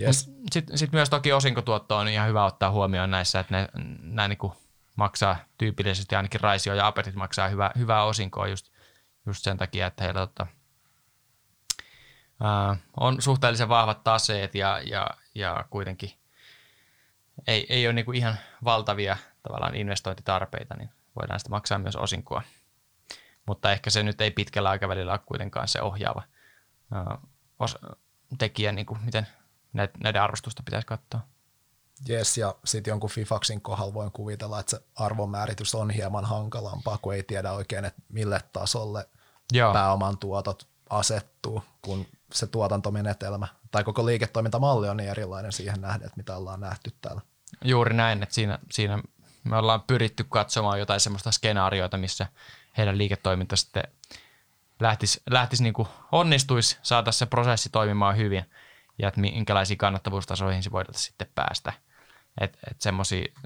[0.00, 0.30] Yes.
[0.52, 3.68] Sitten sit myös toki osinkotuotto on ihan hyvä ottaa huomioon näissä, että ne,
[4.00, 4.52] nämä niin
[4.96, 8.70] maksaa tyypillisesti ainakin Raisio ja Apetit maksaa hyvää, hyvää osinkoa just,
[9.26, 10.46] just sen takia, että heillä tota,
[12.40, 16.12] ää, on suhteellisen vahvat taseet ja, ja, ja kuitenkin
[17.46, 22.42] ei, ei ole niin kuin ihan valtavia tavallaan investointitarpeita, niin voidaan sitä maksaa myös osinkoa.
[23.46, 26.22] Mutta ehkä se nyt ei pitkällä aikavälillä ole kuitenkaan se ohjaava
[26.92, 27.18] ää,
[27.58, 27.78] os,
[28.38, 29.26] tekijä, niin kuin miten
[30.02, 31.20] näiden arvostusta pitäisi katsoa.
[32.08, 37.14] Jes, ja sitten jonkun Fifaxin kohdalla voin kuvitella, että se arvonmääritys on hieman hankalampaa, kun
[37.14, 39.08] ei tiedä oikein, että mille tasolle
[39.52, 39.72] Joo.
[39.72, 46.16] pääoman tuotot asettuu, kun se tuotantomenetelmä tai koko liiketoimintamalli on niin erilainen siihen nähden, että
[46.16, 47.20] mitä ollaan nähty täällä.
[47.64, 49.02] Juuri näin, että siinä, siinä
[49.44, 52.26] me ollaan pyritty katsomaan jotain semmoista skenaarioita, missä
[52.78, 53.82] heidän liiketoiminta sitten
[54.80, 58.44] lähtisi, lähtisi niin kuin onnistuisi, saada se prosessi toimimaan hyvin
[58.98, 61.72] ja että minkälaisiin kannattavuustasoihin se voidaan sitten päästä.
[62.40, 62.76] Että et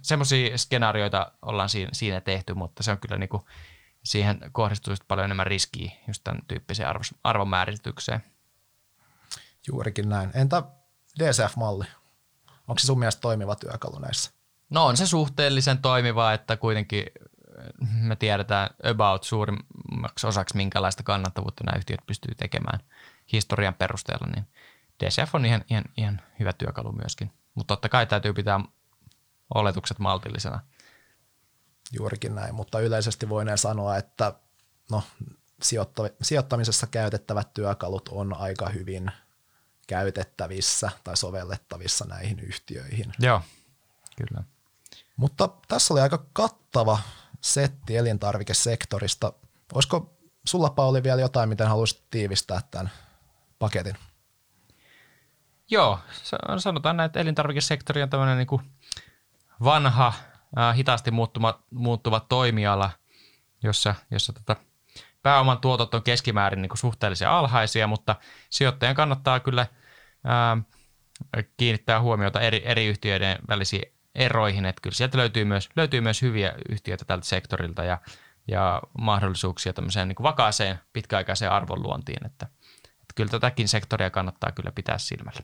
[0.03, 3.43] semmoisia skenaarioita ollaan siinä, siinä tehty, mutta se on kyllä niin kuin,
[4.03, 6.89] siihen kohdistuu paljon enemmän riskiä just tämän tyyppiseen
[7.25, 8.25] arvomääritykseen.
[9.69, 10.31] Juurikin näin.
[10.35, 10.63] Entä
[11.19, 11.85] DCF-malli?
[12.69, 14.31] Onko se sun mielestä toimiva työkalu näissä?
[14.71, 17.05] No on se suhteellisen toimiva, että kuitenkin
[17.83, 22.81] äh, me tiedetään about suurimmaksi osaksi, minkälaista kannattavuutta nämä yhtiöt pystyy tekemään
[23.33, 24.47] historian perusteella, niin
[25.05, 27.33] DCF on ihan, ihan, ihan hyvä työkalu myöskin.
[27.55, 28.61] Mutta totta kai täytyy pitää
[29.55, 30.61] oletukset maltillisena.
[31.93, 34.33] Juurikin näin, mutta yleisesti voineen sanoa, että
[34.91, 35.03] no,
[36.23, 39.11] sijoittamisessa käytettävät työkalut on aika hyvin
[39.91, 43.13] käytettävissä tai sovellettavissa näihin yhtiöihin.
[43.19, 43.43] Joo,
[44.17, 44.45] kyllä.
[45.17, 46.99] Mutta tässä oli aika kattava
[47.41, 49.33] setti elintarvikesektorista.
[49.75, 50.17] Olisiko
[50.47, 52.91] sulla Pauli vielä jotain, miten haluaisit tiivistää tämän
[53.59, 53.97] paketin?
[55.71, 55.99] Joo,
[56.59, 58.63] sanotaan näin, että elintarvikesektori on tämmöinen niin kuin
[59.65, 60.13] vanha,
[60.77, 62.91] hitaasti muuttuva, muuttuva toimiala,
[63.63, 64.57] jossa, jossa tota
[65.23, 68.17] pääoman tuotot on keskimäärin niin kuin suhteellisen alhaisia, mutta
[68.51, 69.67] sijoittajan kannattaa kyllä
[70.25, 70.57] ää,
[71.57, 76.55] kiinnittää huomiota eri, eri yhtiöiden välisiin eroihin, että kyllä sieltä löytyy myös, löytyy myös hyviä
[76.69, 77.99] yhtiöitä tältä sektorilta ja,
[78.49, 82.47] ja mahdollisuuksia tämmöiseen niin vakaaseen pitkäaikaiseen arvonluontiin, että,
[82.93, 85.41] että kyllä tätäkin sektoria kannattaa kyllä pitää silmällä.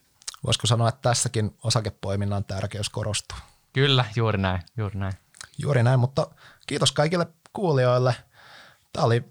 [0.47, 3.39] Voisiko sanoa, että tässäkin osakepoiminnan tärkeys korostuu?
[3.73, 5.13] Kyllä, juuri näin, juuri näin.
[5.59, 6.27] Juuri näin, mutta
[6.67, 8.15] kiitos kaikille kuulijoille.
[8.93, 9.25] Tämä oli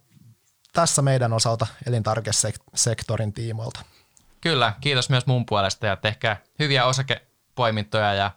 [0.74, 3.80] tässä meidän osalta elintarvikesektorin tiimoilta.
[4.46, 8.32] Kyllä, kiitos myös mun puolesta ja tehkää hyviä osakepoimintoja ja,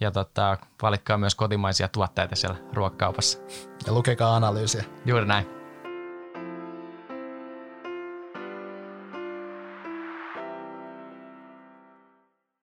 [0.00, 3.38] ja tota, valikkaa myös kotimaisia tuotteita siellä ruokakaupassa.
[3.86, 4.84] Ja lukekaa analyysiä.
[5.06, 5.61] Juuri näin.